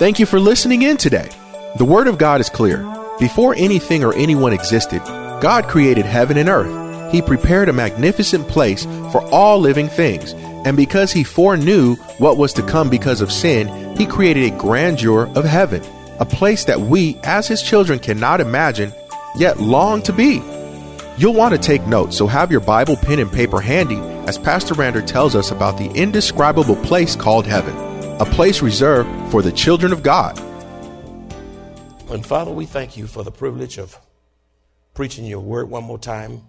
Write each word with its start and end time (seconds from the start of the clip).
Thank 0.00 0.18
you 0.18 0.24
for 0.24 0.40
listening 0.40 0.80
in 0.80 0.96
today. 0.96 1.28
The 1.76 1.84
Word 1.84 2.08
of 2.08 2.16
God 2.16 2.40
is 2.40 2.48
clear. 2.48 2.78
Before 3.18 3.54
anything 3.54 4.02
or 4.02 4.14
anyone 4.14 4.54
existed, 4.54 5.02
God 5.42 5.68
created 5.68 6.06
heaven 6.06 6.38
and 6.38 6.48
earth. 6.48 7.12
He 7.12 7.20
prepared 7.20 7.68
a 7.68 7.74
magnificent 7.74 8.48
place 8.48 8.86
for 9.12 9.22
all 9.30 9.60
living 9.60 9.90
things. 9.90 10.32
And 10.64 10.74
because 10.74 11.12
He 11.12 11.22
foreknew 11.22 11.96
what 12.16 12.38
was 12.38 12.54
to 12.54 12.62
come 12.62 12.88
because 12.88 13.20
of 13.20 13.30
sin, 13.30 13.94
He 13.98 14.06
created 14.06 14.50
a 14.50 14.56
grandeur 14.56 15.28
of 15.36 15.44
heaven, 15.44 15.82
a 16.18 16.24
place 16.24 16.64
that 16.64 16.80
we, 16.80 17.18
as 17.22 17.46
His 17.46 17.60
children, 17.60 17.98
cannot 17.98 18.40
imagine, 18.40 18.94
yet 19.36 19.60
long 19.60 20.00
to 20.04 20.14
be. 20.14 20.42
You'll 21.18 21.34
want 21.34 21.52
to 21.52 21.60
take 21.60 21.86
notes, 21.86 22.16
so 22.16 22.26
have 22.26 22.50
your 22.50 22.60
Bible, 22.60 22.96
pen, 22.96 23.18
and 23.18 23.30
paper 23.30 23.60
handy 23.60 23.98
as 24.26 24.38
Pastor 24.38 24.72
Randle 24.72 25.02
tells 25.02 25.36
us 25.36 25.50
about 25.50 25.76
the 25.76 25.90
indescribable 25.90 26.76
place 26.76 27.14
called 27.14 27.46
heaven 27.46 27.89
a 28.20 28.24
place 28.26 28.60
reserved 28.60 29.08
for 29.30 29.40
the 29.40 29.50
children 29.50 29.94
of 29.94 30.02
God. 30.02 30.38
And 32.10 32.24
Father, 32.24 32.50
we 32.50 32.66
thank 32.66 32.94
you 32.94 33.06
for 33.06 33.24
the 33.24 33.30
privilege 33.30 33.78
of 33.78 33.98
preaching 34.92 35.24
your 35.24 35.40
word 35.40 35.70
one 35.70 35.84
more 35.84 35.98
time 35.98 36.42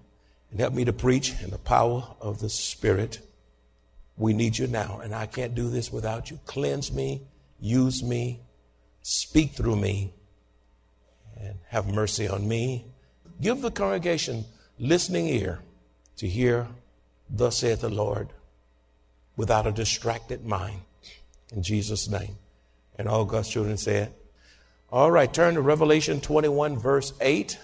and 0.49 0.59
help 0.59 0.73
me 0.73 0.83
to 0.83 0.91
preach 0.91 1.33
in 1.41 1.49
the 1.49 1.57
power 1.57 2.03
of 2.19 2.41
the 2.41 2.49
Spirit. 2.49 3.19
We 4.17 4.33
need 4.33 4.57
you 4.57 4.67
now, 4.67 4.99
and 5.01 5.15
I 5.15 5.27
can't 5.27 5.55
do 5.55 5.69
this 5.69 5.93
without 5.93 6.29
you. 6.29 6.41
Cleanse 6.45 6.91
me, 6.91 7.21
use 7.61 8.03
me, 8.03 8.41
speak 9.01 9.51
through 9.51 9.77
me, 9.77 10.13
and 11.39 11.55
have 11.69 11.87
mercy 11.87 12.27
on 12.27 12.49
me. 12.49 12.83
Give 13.39 13.61
the 13.61 13.71
congregation 13.71 14.43
listening 14.77 15.27
ear 15.27 15.59
to 16.17 16.27
hear, 16.27 16.67
Thus 17.29 17.59
saith 17.59 17.79
the 17.79 17.89
Lord, 17.89 18.27
without 19.37 19.65
a 19.65 19.71
distracted 19.71 20.45
mind. 20.45 20.81
In 21.51 21.63
Jesus' 21.63 22.07
name. 22.07 22.37
And 22.97 23.07
all 23.07 23.25
God's 23.25 23.49
children 23.49 23.77
said, 23.77 24.13
All 24.91 25.11
right, 25.11 25.31
turn 25.31 25.55
to 25.55 25.61
Revelation 25.61 26.21
21, 26.21 26.77
verse 26.77 27.13
8. 27.19 27.57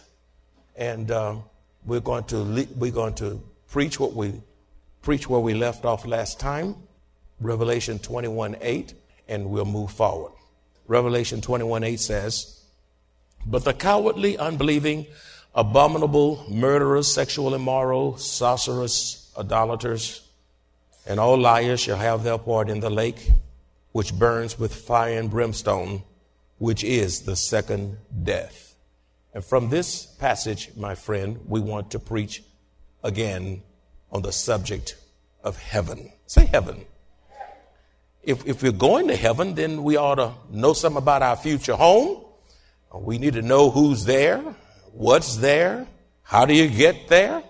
And 0.75 1.11
um, 1.11 1.43
we're 1.85 1.99
going 1.99 2.25
to 2.25 2.37
le- 2.37 2.67
we're 2.75 2.91
going 2.91 3.15
to 3.15 3.41
preach 3.69 3.99
what 3.99 4.13
we 4.13 4.33
preach 5.01 5.29
where 5.29 5.39
we 5.39 5.53
left 5.53 5.85
off 5.85 6.05
last 6.05 6.39
time. 6.39 6.75
Revelation 7.39 7.99
21, 7.99 8.57
8, 8.61 8.93
and 9.27 9.49
we'll 9.49 9.65
move 9.65 9.91
forward. 9.91 10.31
Revelation 10.87 11.39
21, 11.39 11.83
8 11.83 11.99
says, 11.99 12.63
But 13.45 13.63
the 13.63 13.73
cowardly, 13.73 14.37
unbelieving, 14.37 15.05
abominable, 15.53 16.45
murderers, 16.49 17.11
sexual 17.11 17.53
immoral, 17.53 18.17
sorcerers, 18.17 19.31
idolaters, 19.37 20.27
and 21.05 21.19
all 21.19 21.37
liars 21.37 21.79
shall 21.79 21.97
have 21.97 22.23
their 22.23 22.37
part 22.37 22.69
in 22.69 22.79
the 22.79 22.89
lake 22.89 23.29
which 23.91 24.13
burns 24.13 24.59
with 24.59 24.73
fire 24.73 25.17
and 25.19 25.29
brimstone, 25.29 26.03
which 26.57 26.83
is 26.83 27.21
the 27.21 27.35
second 27.35 27.97
death. 28.23 28.75
And 29.33 29.43
from 29.43 29.69
this 29.69 30.05
passage, 30.05 30.71
my 30.75 30.95
friend, 30.95 31.39
we 31.47 31.59
want 31.59 31.91
to 31.91 31.99
preach 31.99 32.43
again 33.03 33.61
on 34.11 34.21
the 34.21 34.31
subject 34.31 34.95
of 35.43 35.57
heaven. 35.57 36.11
Say 36.25 36.45
heaven. 36.45 36.85
If, 38.23 38.45
if 38.45 38.61
we're 38.61 38.71
going 38.71 39.07
to 39.07 39.15
heaven, 39.15 39.55
then 39.55 39.83
we 39.83 39.95
ought 39.95 40.15
to 40.15 40.33
know 40.49 40.73
something 40.73 40.97
about 40.97 41.21
our 41.21 41.35
future 41.35 41.75
home. 41.75 42.25
We 42.93 43.17
need 43.17 43.33
to 43.33 43.41
know 43.41 43.69
who's 43.69 44.05
there, 44.05 44.39
what's 44.91 45.37
there, 45.37 45.87
how 46.23 46.45
do 46.45 46.53
you 46.53 46.67
get 46.67 47.07
there, 47.07 47.43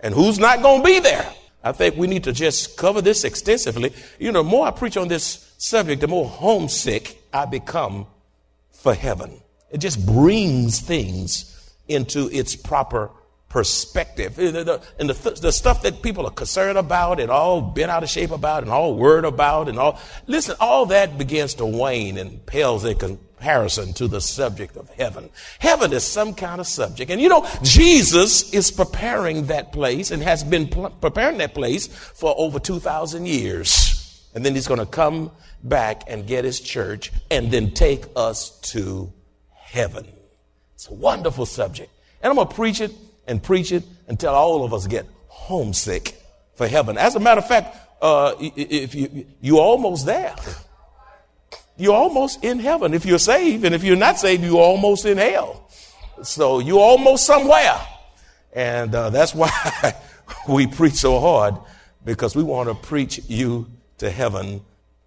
and 0.00 0.14
who's 0.14 0.38
not 0.38 0.62
going 0.62 0.82
to 0.82 0.86
be 0.86 1.00
there. 1.00 1.32
I 1.62 1.72
think 1.72 1.96
we 1.96 2.06
need 2.06 2.24
to 2.24 2.32
just 2.32 2.76
cover 2.76 3.00
this 3.00 3.24
extensively. 3.24 3.92
You 4.18 4.32
know, 4.32 4.42
more 4.42 4.66
I 4.66 4.70
preach 4.70 4.96
on 4.96 5.08
this 5.08 5.49
subject, 5.60 6.00
the 6.00 6.08
more 6.08 6.26
homesick 6.26 7.22
I 7.32 7.44
become 7.44 8.06
for 8.72 8.94
heaven. 8.94 9.40
It 9.70 9.78
just 9.78 10.04
brings 10.04 10.80
things 10.80 11.46
into 11.86 12.28
its 12.30 12.56
proper 12.56 13.10
perspective. 13.48 14.38
Eh, 14.38 14.78
and 14.98 15.10
the, 15.10 15.38
the, 15.40 15.52
stuff 15.52 15.82
that 15.82 16.02
people 16.02 16.26
are 16.26 16.32
concerned 16.32 16.78
about 16.78 17.20
and 17.20 17.30
all 17.30 17.60
bent 17.60 17.90
out 17.90 18.02
of 18.02 18.08
shape 18.08 18.30
about 18.30 18.62
and 18.62 18.72
all 18.72 18.94
worried 18.94 19.24
about 19.24 19.68
and 19.68 19.78
all, 19.78 20.00
listen, 20.26 20.56
all 20.60 20.86
that 20.86 21.18
begins 21.18 21.54
to 21.54 21.66
wane 21.66 22.16
and 22.16 22.44
pales 22.46 22.84
in 22.84 22.96
comparison 22.96 23.92
to 23.94 24.08
the 24.08 24.20
subject 24.20 24.76
of 24.76 24.88
heaven. 24.90 25.28
Heaven 25.58 25.92
is 25.92 26.04
some 26.04 26.32
kind 26.32 26.60
of 26.60 26.66
subject. 26.66 27.10
And 27.10 27.20
you 27.20 27.28
know, 27.28 27.46
Jesus 27.62 28.52
is 28.54 28.70
preparing 28.70 29.46
that 29.46 29.72
place 29.72 30.10
and 30.10 30.22
has 30.22 30.42
been 30.44 30.68
pl- 30.68 30.90
preparing 30.90 31.38
that 31.38 31.52
place 31.54 31.88
for 31.88 32.32
over 32.38 32.60
2,000 32.60 33.26
years. 33.26 33.99
And 34.34 34.44
then 34.44 34.54
he's 34.54 34.68
going 34.68 34.80
to 34.80 34.86
come 34.86 35.30
back 35.62 36.04
and 36.06 36.26
get 36.26 36.44
his 36.44 36.60
church 36.60 37.12
and 37.30 37.50
then 37.50 37.72
take 37.72 38.04
us 38.16 38.58
to 38.72 39.12
heaven. 39.52 40.06
It's 40.74 40.88
a 40.88 40.94
wonderful 40.94 41.46
subject. 41.46 41.92
And 42.22 42.30
I'm 42.30 42.36
going 42.36 42.48
to 42.48 42.54
preach 42.54 42.80
it 42.80 42.92
and 43.26 43.42
preach 43.42 43.72
it 43.72 43.84
until 44.08 44.34
all 44.34 44.64
of 44.64 44.72
us 44.72 44.86
get 44.86 45.06
homesick 45.28 46.20
for 46.54 46.66
heaven. 46.66 46.96
As 46.98 47.16
a 47.16 47.20
matter 47.20 47.40
of 47.40 47.48
fact, 47.48 47.76
uh, 48.00 48.34
if 48.40 48.94
you, 48.94 49.26
you're 49.40 49.60
almost 49.60 50.06
there. 50.06 50.34
You're 51.76 51.94
almost 51.94 52.44
in 52.44 52.58
heaven 52.58 52.94
if 52.94 53.06
you're 53.06 53.18
saved. 53.18 53.64
And 53.64 53.74
if 53.74 53.82
you're 53.82 53.96
not 53.96 54.18
saved, 54.18 54.42
you're 54.42 54.58
almost 54.58 55.06
in 55.06 55.18
hell. 55.18 55.68
So 56.22 56.58
you're 56.58 56.80
almost 56.80 57.24
somewhere. 57.24 57.80
And 58.52 58.94
uh, 58.94 59.10
that's 59.10 59.34
why 59.34 59.50
we 60.48 60.66
preach 60.66 60.94
so 60.94 61.20
hard 61.20 61.54
because 62.04 62.34
we 62.34 62.42
want 62.42 62.68
to 62.68 62.74
preach 62.74 63.20
you 63.28 63.66
to 64.00 64.10
heaven 64.10 64.62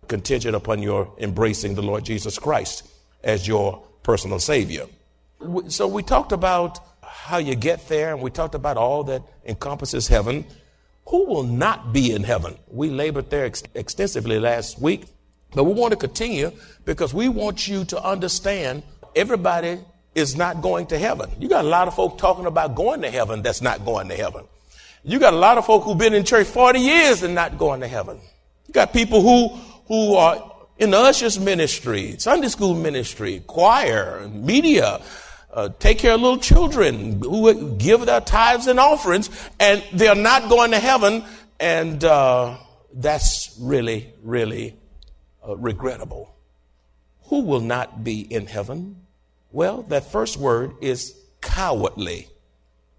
contingent 0.08 0.56
upon 0.56 0.82
your 0.82 1.14
embracing 1.18 1.76
the 1.76 1.82
Lord 1.82 2.04
Jesus 2.04 2.40
Christ 2.40 2.88
as 3.24 3.48
your 3.48 3.84
personal 4.04 4.40
Savior. 4.40 4.86
So 5.68 5.88
we 5.88 6.04
talked 6.04 6.32
about 6.32 6.80
how 7.02 7.38
you 7.38 7.56
get 7.56 7.88
there, 7.88 8.14
and 8.14 8.22
we 8.22 8.32
talked 8.32 8.56
about 8.56 8.78
all 8.78 9.04
that 9.06 9.22
encompasses 9.46 10.08
heaven. 10.08 10.46
Who 11.08 11.26
will 11.26 11.44
not 11.44 11.94
be 11.94 12.12
in 12.12 12.24
heaven? 12.24 12.58
We 12.68 12.90
labored 12.90 13.30
there 13.30 13.46
ex- 13.46 13.64
extensively 13.74 14.40
last 14.40 14.80
week, 14.80 15.06
but 15.54 15.66
we 15.66 15.74
want 15.74 15.92
to 15.92 15.98
continue 15.98 16.52
because 16.86 17.14
we 17.14 17.30
want 17.30 17.68
you 17.68 17.86
to 17.86 18.04
understand 18.04 18.84
everybody 19.16 19.80
is 20.16 20.36
not 20.36 20.62
going 20.62 20.88
to 20.88 20.98
heaven. 20.98 21.30
You 21.40 21.50
got 21.50 21.66
a 21.66 21.68
lot 21.68 21.88
of 21.88 21.96
folk 21.96 22.18
talking 22.18 22.46
about 22.46 22.76
going 22.76 23.02
to 23.02 23.12
heaven 23.12 23.42
that's 23.42 23.62
not 23.62 23.84
going 23.84 24.10
to 24.10 24.16
heaven. 24.16 24.46
You 25.04 25.20
got 25.20 25.34
a 25.34 25.38
lot 25.38 25.58
of 25.58 25.66
folk 25.66 25.84
who've 25.84 25.98
been 25.98 26.14
in 26.14 26.24
church 26.24 26.48
40 26.48 26.80
years 26.80 27.24
and 27.24 27.36
not 27.36 27.58
going 27.58 27.82
to 27.82 27.88
heaven. 27.88 28.20
You 28.74 28.82
got 28.82 28.92
people 28.92 29.22
who, 29.22 29.50
who 29.86 30.16
are 30.16 30.52
in 30.80 30.90
the 30.90 30.98
ushers 30.98 31.40
ministry, 31.40 32.16
Sunday 32.18 32.48
school 32.48 32.74
ministry, 32.74 33.44
choir, 33.46 34.28
media, 34.30 35.00
uh, 35.54 35.70
take 35.78 36.00
care 36.00 36.16
of 36.16 36.22
little 36.22 36.40
children 36.40 37.22
who 37.22 37.76
give 37.78 38.08
their 38.08 38.20
tithes 38.20 38.66
and 38.66 38.80
offerings, 38.80 39.30
and 39.60 39.84
they're 39.94 40.16
not 40.16 40.50
going 40.50 40.72
to 40.72 40.80
heaven, 40.80 41.24
and 41.60 42.04
uh, 42.04 42.58
that's 42.92 43.56
really, 43.62 44.12
really 44.24 44.76
uh, 45.48 45.56
regrettable. 45.56 46.36
Who 47.26 47.42
will 47.42 47.62
not 47.62 48.04
be 48.04 48.22
in 48.22 48.48
heaven? 48.48 49.04
Well, 49.52 49.84
that 49.84 50.12
first 50.12 50.38
word 50.38 50.72
is 50.82 51.16
cowardly. 51.42 52.28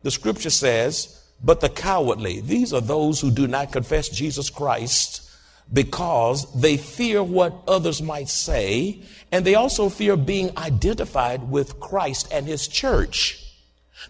The 0.02 0.12
scripture 0.12 0.50
says, 0.50 1.20
but 1.42 1.60
the 1.60 1.68
cowardly, 1.68 2.42
these 2.42 2.72
are 2.72 2.80
those 2.80 3.20
who 3.20 3.32
do 3.32 3.48
not 3.48 3.72
confess 3.72 4.08
Jesus 4.08 4.50
Christ 4.50 5.22
because 5.72 6.52
they 6.60 6.76
fear 6.76 7.22
what 7.22 7.54
others 7.66 8.02
might 8.02 8.28
say, 8.28 9.00
and 9.32 9.44
they 9.44 9.54
also 9.54 9.88
fear 9.88 10.16
being 10.16 10.56
identified 10.56 11.50
with 11.50 11.80
Christ 11.80 12.28
and 12.30 12.46
his 12.46 12.68
church. 12.68 13.40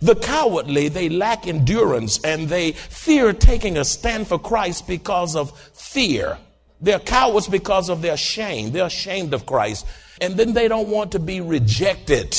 The 0.00 0.16
cowardly, 0.16 0.88
they 0.88 1.08
lack 1.08 1.46
endurance 1.46 2.18
and 2.24 2.48
they 2.48 2.72
fear 2.72 3.32
taking 3.32 3.76
a 3.76 3.84
stand 3.84 4.26
for 4.26 4.38
Christ 4.38 4.88
because 4.88 5.36
of 5.36 5.56
fear. 5.58 6.38
They're 6.80 6.98
cowards 6.98 7.48
because 7.48 7.88
of 7.88 8.02
their 8.02 8.16
shame. 8.16 8.72
They're 8.72 8.86
ashamed 8.86 9.32
of 9.34 9.46
Christ. 9.46 9.86
And 10.20 10.34
then 10.36 10.52
they 10.52 10.68
don't 10.68 10.88
want 10.88 11.12
to 11.12 11.18
be 11.18 11.40
rejected. 11.40 12.34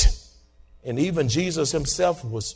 And 0.84 0.98
even 0.98 1.28
Jesus 1.28 1.72
himself 1.72 2.24
was, 2.24 2.54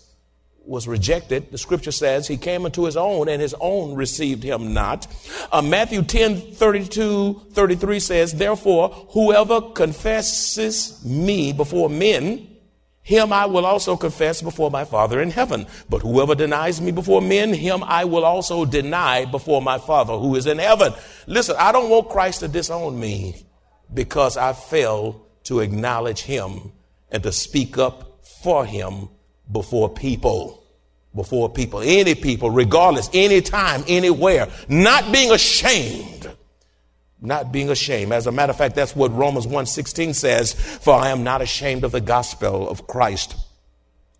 was 0.65 0.87
rejected. 0.87 1.51
The 1.51 1.59
scripture 1.59 1.93
says 1.93 2.29
he 2.29 2.37
came 2.37 2.65
unto 2.65 2.85
his 2.85 2.97
own 2.97 3.29
and 3.29 3.41
his 3.41 3.55
own 3.61 3.95
received 3.95 4.43
him 4.43 4.73
not. 4.73 5.07
Uh, 5.51 5.63
Matthew 5.63 6.03
10, 6.03 6.53
32, 6.53 7.49
33 7.53 8.01
says, 8.01 8.33
Therefore, 8.35 8.91
whoever 9.11 9.61
confesses 9.61 11.05
me 11.05 11.53
before 11.53 11.89
men, 11.89 12.47
him 13.03 13.33
I 13.33 13.47
will 13.47 13.67
also 13.67 13.97
confess 13.97 14.43
before 14.43 14.71
my 14.71 14.85
Father 14.85 15.21
in 15.21 15.31
heaven. 15.31 15.67
But 15.89 16.03
whoever 16.03 16.35
denies 16.35 16.81
me 16.81 16.93
before 16.93 17.21
men, 17.21 17.53
him 17.53 17.83
I 17.83 18.05
will 18.05 18.25
also 18.25 18.65
deny 18.65 19.25
before 19.25 19.63
my 19.63 19.79
Father 19.79 20.17
who 20.17 20.37
is 20.37 20.47
in 20.47 20.59
heaven. 20.59 20.93
Listen, 21.27 21.57
I 21.59 21.73
don't 21.73 21.91
want 21.91 22.11
Christ 22.11 22.41
to 22.41 22.49
disown 22.49 23.01
me 23.01 23.47
because 23.93 24.37
I 24.37 24.53
fail 24.53 25.27
to 25.45 25.61
acknowledge 25.61 26.21
him 26.21 26.73
and 27.11 27.23
to 27.23 27.33
speak 27.33 27.79
up 27.79 28.25
for 28.43 28.65
him 28.65 29.09
before 29.51 29.89
people. 29.89 30.57
Before 31.15 31.49
people, 31.49 31.81
any 31.81 32.15
people, 32.15 32.51
regardless, 32.51 33.11
anytime, 33.13 33.83
anywhere, 33.89 34.49
not 34.69 35.11
being 35.11 35.33
ashamed 35.33 36.21
not 37.23 37.53
being 37.53 37.69
ashamed. 37.69 38.13
As 38.13 38.27
a 38.27 38.33
matter 38.33 38.51
of 38.51 38.57
fact, 38.57 38.75
that's 38.75 38.97
what 38.97 39.15
Romans 39.15 39.47
1:16 39.47 40.15
says, 40.15 40.55
"For 40.55 40.95
I 40.95 41.11
am 41.11 41.23
not 41.23 41.43
ashamed 41.43 41.85
of 41.85 41.93
the 41.93 42.01
gospel 42.01 42.69
of 42.69 42.87
Christ. 42.87 43.35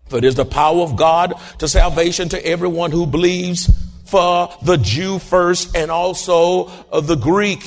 For 0.07 0.17
it 0.17 0.23
is 0.23 0.35
the 0.35 0.45
power 0.45 0.81
of 0.81 0.95
God 0.95 1.33
to 1.59 1.67
salvation 1.67 2.29
to 2.29 2.45
everyone 2.45 2.91
who 2.91 3.05
believes, 3.05 3.69
for 4.05 4.49
the 4.61 4.77
Jew 4.77 5.19
first 5.19 5.75
and 5.75 5.89
also 5.89 6.69
of 6.91 7.07
the 7.07 7.15
Greek. 7.15 7.63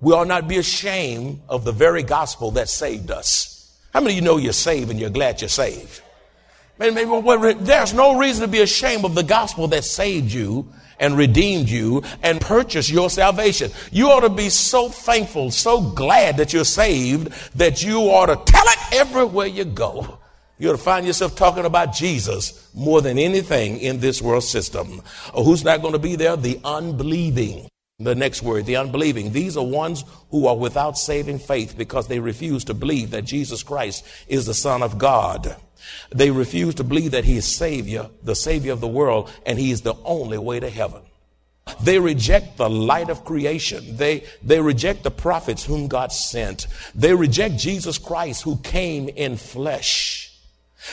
We 0.00 0.14
ought 0.14 0.26
not 0.26 0.48
be 0.48 0.56
ashamed 0.56 1.42
of 1.48 1.64
the 1.64 1.72
very 1.72 2.02
gospel 2.02 2.50
that 2.52 2.70
saved 2.70 3.10
us. 3.10 3.66
How 3.92 4.00
many 4.00 4.14
of 4.14 4.16
you 4.16 4.22
know 4.22 4.38
you're 4.38 4.54
saved 4.54 4.90
and 4.90 4.98
you're 4.98 5.10
glad 5.10 5.42
you're 5.42 5.48
saved? 5.50 6.00
There's 6.78 7.94
no 7.94 8.18
reason 8.18 8.42
to 8.42 8.48
be 8.48 8.60
ashamed 8.60 9.04
of 9.04 9.14
the 9.14 9.22
gospel 9.22 9.68
that 9.68 9.84
saved 9.84 10.32
you 10.32 10.72
and 10.98 11.16
redeemed 11.16 11.68
you 11.68 12.02
and 12.22 12.40
purchased 12.40 12.90
your 12.90 13.10
salvation. 13.10 13.70
You 13.90 14.10
ought 14.10 14.20
to 14.20 14.28
be 14.28 14.48
so 14.48 14.88
thankful, 14.88 15.50
so 15.50 15.80
glad 15.80 16.36
that 16.36 16.52
you're 16.52 16.64
saved 16.64 17.32
that 17.56 17.82
you 17.82 17.98
ought 18.00 18.26
to 18.26 18.52
tell 18.52 18.64
it 18.64 18.94
everywhere 18.94 19.48
you 19.48 19.64
go. 19.64 20.18
You 20.58 20.68
ought 20.68 20.72
to 20.72 20.78
find 20.78 21.04
yourself 21.04 21.34
talking 21.34 21.64
about 21.64 21.92
Jesus 21.92 22.70
more 22.72 23.02
than 23.02 23.18
anything 23.18 23.78
in 23.78 23.98
this 23.98 24.22
world 24.22 24.44
system. 24.44 25.02
Or 25.34 25.42
who's 25.42 25.64
not 25.64 25.82
going 25.82 25.94
to 25.94 25.98
be 25.98 26.14
there? 26.14 26.36
The 26.36 26.60
unbelieving. 26.64 27.68
The 27.98 28.14
next 28.14 28.42
word, 28.42 28.66
the 28.66 28.76
unbelieving. 28.76 29.32
These 29.32 29.56
are 29.56 29.64
ones 29.64 30.04
who 30.30 30.46
are 30.46 30.56
without 30.56 30.98
saving 30.98 31.38
faith 31.38 31.76
because 31.76 32.08
they 32.08 32.18
refuse 32.18 32.64
to 32.64 32.74
believe 32.74 33.10
that 33.10 33.24
Jesus 33.24 33.62
Christ 33.62 34.04
is 34.28 34.46
the 34.46 34.54
Son 34.54 34.82
of 34.82 34.98
God. 34.98 35.56
They 36.10 36.30
refuse 36.30 36.74
to 36.76 36.84
believe 36.84 37.12
that 37.12 37.24
he 37.24 37.36
is 37.36 37.46
Savior, 37.46 38.08
the 38.22 38.34
Savior 38.34 38.72
of 38.72 38.80
the 38.80 38.88
world, 38.88 39.30
and 39.46 39.58
he 39.58 39.70
is 39.70 39.82
the 39.82 39.94
only 40.04 40.38
way 40.38 40.60
to 40.60 40.70
heaven. 40.70 41.02
They 41.80 41.98
reject 41.98 42.56
the 42.56 42.68
light 42.68 43.08
of 43.08 43.24
creation. 43.24 43.96
They, 43.96 44.24
they 44.42 44.60
reject 44.60 45.04
the 45.04 45.10
prophets 45.10 45.64
whom 45.64 45.88
God 45.88 46.12
sent. 46.12 46.66
They 46.94 47.14
reject 47.14 47.56
Jesus 47.56 47.98
Christ 47.98 48.42
who 48.42 48.56
came 48.58 49.08
in 49.08 49.36
flesh. 49.36 50.28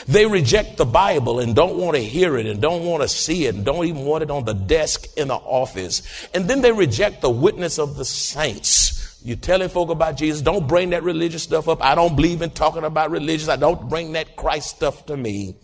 They 0.06 0.24
reject 0.26 0.76
the 0.76 0.84
Bible 0.84 1.40
and 1.40 1.54
don't 1.54 1.76
want 1.76 1.96
to 1.96 2.02
hear 2.02 2.38
it 2.38 2.46
and 2.46 2.62
don't 2.62 2.84
want 2.84 3.02
to 3.02 3.08
see 3.08 3.46
it 3.46 3.56
and 3.56 3.64
don't 3.64 3.86
even 3.86 4.04
want 4.04 4.22
it 4.22 4.30
on 4.30 4.44
the 4.44 4.54
desk 4.54 5.08
in 5.16 5.28
the 5.28 5.34
office. 5.34 6.28
And 6.32 6.48
then 6.48 6.60
they 6.60 6.70
reject 6.70 7.20
the 7.20 7.30
witness 7.30 7.78
of 7.78 7.96
the 7.96 8.04
saints 8.04 8.99
you're 9.22 9.36
telling 9.36 9.68
folk 9.68 9.90
about 9.90 10.16
Jesus. 10.16 10.42
Don't 10.42 10.66
bring 10.66 10.90
that 10.90 11.02
religious 11.02 11.42
stuff 11.42 11.68
up. 11.68 11.82
I 11.82 11.94
don't 11.94 12.16
believe 12.16 12.42
in 12.42 12.50
talking 12.50 12.84
about 12.84 13.10
religious. 13.10 13.48
I 13.48 13.56
don't 13.56 13.88
bring 13.88 14.12
that 14.12 14.36
Christ 14.36 14.76
stuff 14.76 15.06
to 15.06 15.16
me. 15.16 15.56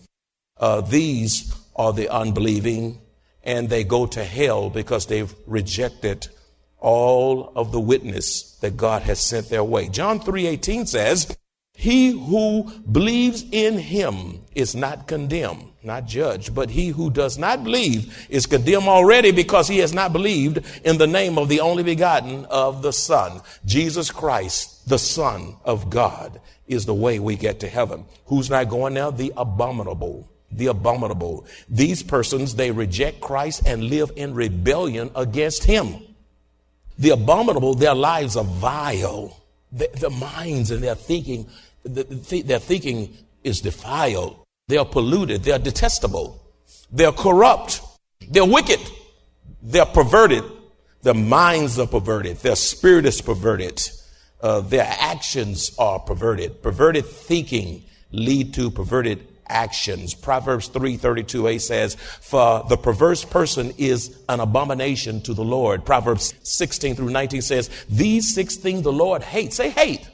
Uh, 0.59 0.81
these 0.81 1.55
are 1.75 1.93
the 1.93 2.09
unbelieving, 2.09 3.01
and 3.43 3.69
they 3.69 3.85
go 3.85 4.07
to 4.07 4.25
hell 4.25 4.71
because 4.71 5.07
they've 5.07 5.35
rejected 5.47 6.29
all 6.79 7.53
of 7.57 7.73
the 7.73 7.81
witness 7.81 8.57
that 8.61 8.77
God 8.77 9.03
has 9.03 9.21
sent 9.21 9.49
their 9.49 9.65
way. 9.65 9.89
John 9.89 10.21
3:18 10.21 10.87
says, 10.87 11.37
"He 11.77 12.11
who 12.11 12.71
believes 12.91 13.45
in 13.53 13.79
him 13.79 14.41
is 14.55 14.75
not 14.75 15.07
condemned." 15.07 15.69
not 15.87 16.05
judged. 16.05 16.55
But 16.55 16.69
he 16.69 16.89
who 16.89 17.11
does 17.11 17.39
not 17.39 17.65
believe 17.65 18.27
is 18.29 18.45
condemned 18.45 18.89
already 18.89 19.31
because 19.31 19.69
he 19.69 19.79
has 19.79 19.95
not 19.95 20.13
believed 20.13 20.63
in 20.85 20.99
the 20.99 21.07
name 21.07 21.39
of 21.39 21.49
the 21.49 21.61
only 21.61 21.83
begotten 21.83 22.45
of 22.47 22.83
the 22.83 22.93
Son. 22.93 23.41
Jesus 23.65 24.11
Christ, 24.11 24.89
the 24.89 24.99
Son 24.99 25.57
of 25.65 25.89
God, 25.89 26.41
is 26.67 26.85
the 26.85 26.95
way 26.95 27.19
we 27.19 27.37
get 27.37 27.61
to 27.61 27.69
heaven. 27.69 28.05
Who's 28.27 28.51
not 28.51 28.69
going 28.69 28.95
there? 28.95 29.11
The 29.11 29.33
abominable. 29.37 30.29
The 30.51 30.67
abominable. 30.67 31.47
These 31.69 32.03
persons, 32.03 32.57
they 32.57 32.71
reject 32.71 33.21
Christ 33.21 33.63
and 33.67 33.85
live 33.85 34.11
in 34.17 34.35
rebellion 34.35 35.11
against 35.15 35.65
him. 35.65 35.97
The 36.99 37.11
abominable, 37.11 37.75
their 37.75 37.95
lives 37.95 38.37
are 38.37 38.45
vile. 38.45 39.41
Their, 39.73 40.11
minds 40.11 40.71
and 40.71 40.83
their 40.83 40.95
thinking, 40.95 41.47
their 41.87 42.59
thinking 42.59 43.17
is 43.45 43.61
defiled. 43.61 44.37
They 44.69 44.77
are 44.77 44.85
polluted. 44.85 45.45
They 45.45 45.53
are 45.53 45.59
detestable. 45.59 46.43
They 46.91 47.05
are 47.05 47.13
corrupt. 47.13 47.81
They're 48.29 48.45
wicked. 48.45 48.81
They're 49.63 49.87
perverted. 49.87 50.45
Their 51.03 51.15
minds 51.15 51.79
are 51.79 51.87
perverted. 51.87 52.39
Their 52.39 52.57
spirit 52.57 53.07
is 53.07 53.21
perverted. 53.21 53.81
Uh, 54.41 54.61
their 54.61 54.87
actions 55.01 55.73
are 55.79 56.01
perverted. 56.01 56.63
Perverted 56.63 57.07
thinking 57.07 57.85
lead 58.11 58.55
to 58.55 58.71
perverted 58.71 59.27
actions. 59.49 60.15
Proverbs 60.15 60.69
3:32a 60.69 61.59
says, 61.59 61.97
"For 62.21 62.65
the 62.69 62.77
perverse 62.77 63.25
person 63.25 63.73
is 63.79 64.11
an 64.29 64.41
abomination 64.41 65.21
to 65.23 65.35
the 65.35 65.45
Lord." 65.45 65.85
Proverbs 65.85 66.35
16 66.43 66.97
through 66.97 67.11
19 67.11 67.43
says, 67.43 67.71
"These 67.89 68.35
six 68.35 68.57
things 68.57 68.83
the 68.83 68.93
Lord 68.93 69.23
hates." 69.23 69.57
Say 69.57 69.71
hate. 69.71 70.09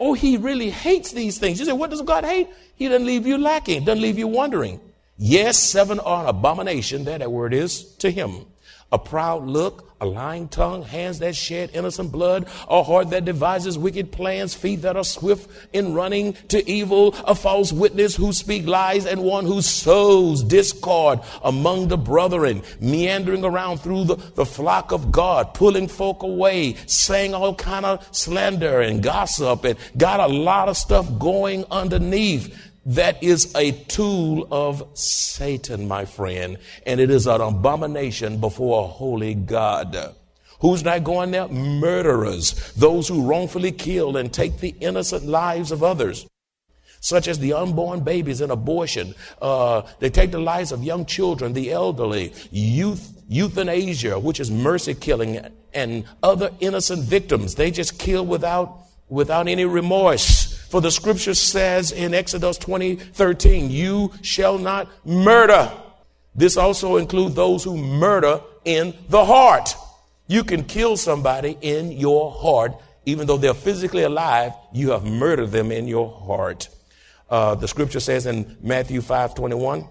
Oh, 0.00 0.14
he 0.14 0.36
really 0.36 0.70
hates 0.70 1.12
these 1.12 1.38
things. 1.38 1.58
You 1.58 1.66
say, 1.66 1.72
what 1.72 1.90
does 1.90 2.02
God 2.02 2.24
hate? 2.24 2.48
He 2.76 2.88
doesn't 2.88 3.06
leave 3.06 3.26
you 3.26 3.38
lacking, 3.38 3.84
doesn't 3.84 4.02
leave 4.02 4.18
you 4.18 4.28
wondering. 4.28 4.80
Yes, 5.18 5.58
seven 5.58 5.98
are 6.00 6.22
an 6.22 6.28
abomination, 6.28 7.04
there 7.04 7.18
that 7.18 7.32
word 7.32 7.52
is, 7.52 7.84
to 7.96 8.10
him. 8.10 8.46
A 8.90 8.98
proud 8.98 9.46
look, 9.46 9.88
a 10.00 10.06
lying 10.06 10.48
tongue, 10.48 10.82
hands 10.82 11.18
that 11.18 11.34
shed 11.34 11.70
innocent 11.74 12.12
blood, 12.12 12.48
a 12.68 12.82
heart 12.82 13.10
that 13.10 13.24
devises 13.24 13.76
wicked 13.76 14.12
plans, 14.12 14.54
feet 14.54 14.82
that 14.82 14.96
are 14.96 15.04
swift 15.04 15.50
in 15.72 15.92
running 15.92 16.34
to 16.48 16.66
evil, 16.70 17.14
a 17.26 17.34
false 17.34 17.72
witness 17.72 18.16
who 18.16 18.32
speak 18.32 18.66
lies, 18.66 19.06
and 19.06 19.22
one 19.22 19.44
who 19.44 19.60
sows 19.60 20.42
discord 20.42 21.20
among 21.42 21.88
the 21.88 21.98
brethren, 21.98 22.62
meandering 22.80 23.44
around 23.44 23.78
through 23.78 24.04
the, 24.04 24.16
the 24.36 24.46
flock 24.46 24.92
of 24.92 25.10
God, 25.10 25.52
pulling 25.52 25.88
folk 25.88 26.22
away, 26.22 26.74
saying 26.86 27.34
all 27.34 27.54
kind 27.54 27.84
of 27.84 28.06
slander 28.12 28.80
and 28.80 29.02
gossip, 29.02 29.64
and 29.64 29.78
got 29.96 30.20
a 30.20 30.32
lot 30.32 30.68
of 30.68 30.76
stuff 30.76 31.06
going 31.18 31.64
underneath 31.70 32.67
that 32.88 33.22
is 33.22 33.54
a 33.54 33.72
tool 33.72 34.48
of 34.50 34.82
Satan, 34.94 35.86
my 35.86 36.06
friend, 36.06 36.56
and 36.86 37.00
it 37.00 37.10
is 37.10 37.26
an 37.26 37.42
abomination 37.42 38.40
before 38.40 38.84
a 38.84 38.86
holy 38.86 39.34
God. 39.34 40.14
Who's 40.60 40.82
not 40.82 41.04
going 41.04 41.30
there? 41.30 41.48
Murderers, 41.48 42.72
those 42.72 43.06
who 43.06 43.26
wrongfully 43.26 43.72
kill 43.72 44.16
and 44.16 44.32
take 44.32 44.58
the 44.58 44.74
innocent 44.80 45.26
lives 45.26 45.70
of 45.70 45.82
others, 45.82 46.26
such 47.00 47.28
as 47.28 47.38
the 47.38 47.52
unborn 47.52 48.00
babies 48.00 48.40
in 48.40 48.50
abortion. 48.50 49.14
Uh, 49.40 49.82
they 50.00 50.08
take 50.08 50.30
the 50.30 50.40
lives 50.40 50.72
of 50.72 50.82
young 50.82 51.04
children, 51.04 51.52
the 51.52 51.70
elderly, 51.70 52.32
youth, 52.50 53.22
euthanasia, 53.28 54.18
which 54.18 54.40
is 54.40 54.50
mercy 54.50 54.94
killing, 54.94 55.46
and 55.74 56.04
other 56.22 56.50
innocent 56.58 57.04
victims. 57.04 57.54
They 57.54 57.70
just 57.70 57.98
kill 57.98 58.24
without, 58.24 58.78
without 59.10 59.46
any 59.46 59.66
remorse. 59.66 60.47
For 60.68 60.82
the 60.82 60.90
scripture 60.90 61.32
says 61.32 61.92
in 61.92 62.12
Exodus 62.12 62.58
20, 62.58 62.96
13, 62.96 63.70
you 63.70 64.12
shall 64.20 64.58
not 64.58 64.88
murder. 65.06 65.72
This 66.34 66.58
also 66.58 66.96
includes 66.96 67.34
those 67.34 67.64
who 67.64 67.78
murder 67.78 68.42
in 68.66 68.94
the 69.08 69.24
heart. 69.24 69.74
You 70.26 70.44
can 70.44 70.64
kill 70.64 70.98
somebody 70.98 71.56
in 71.62 71.92
your 71.92 72.30
heart, 72.30 72.72
even 73.06 73.26
though 73.26 73.38
they're 73.38 73.54
physically 73.54 74.02
alive, 74.02 74.52
you 74.72 74.90
have 74.90 75.04
murdered 75.04 75.52
them 75.52 75.72
in 75.72 75.88
your 75.88 76.10
heart. 76.10 76.68
Uh, 77.30 77.54
the 77.54 77.66
scripture 77.66 78.00
says 78.00 78.26
in 78.26 78.58
Matthew 78.60 79.00
5, 79.00 79.34
21, 79.34 79.88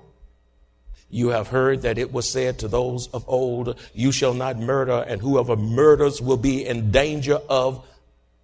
you 1.09 1.29
have 1.29 1.47
heard 1.47 1.81
that 1.83 1.97
it 1.97 2.13
was 2.13 2.29
said 2.29 2.59
to 2.59 2.67
those 2.67 3.07
of 3.07 3.23
old, 3.27 3.79
you 3.93 4.11
shall 4.11 4.35
not 4.35 4.59
murder, 4.59 5.03
and 5.07 5.21
whoever 5.21 5.55
murders 5.55 6.21
will 6.21 6.37
be 6.37 6.67
in 6.67 6.91
danger 6.91 7.39
of 7.49 7.83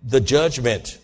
the 0.02 0.20
judgment 0.20 0.98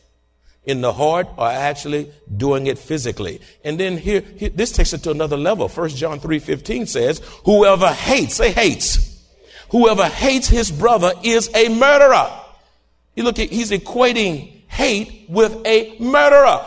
in 0.69 0.81
the 0.81 0.93
heart 0.93 1.27
or 1.37 1.47
actually 1.47 2.11
doing 2.37 2.67
it 2.67 2.77
physically. 2.77 3.41
And 3.63 3.79
then 3.79 3.97
here, 3.97 4.21
here 4.37 4.49
this 4.49 4.71
takes 4.71 4.93
it 4.93 5.03
to 5.03 5.11
another 5.11 5.37
level. 5.37 5.67
First 5.67 5.97
John 5.97 6.19
3:15 6.19 6.85
says, 6.87 7.21
"Whoever 7.45 7.87
hates, 7.87 8.35
say 8.35 8.51
hates. 8.51 8.99
Whoever 9.69 10.05
hates 10.05 10.47
his 10.47 10.71
brother 10.71 11.13
is 11.23 11.49
a 11.55 11.69
murderer." 11.69 12.29
You 13.15 13.23
look 13.23 13.39
at 13.39 13.49
he's 13.49 13.71
equating 13.71 14.61
hate 14.67 15.25
with 15.27 15.57
a 15.65 15.95
murderer. 15.99 16.65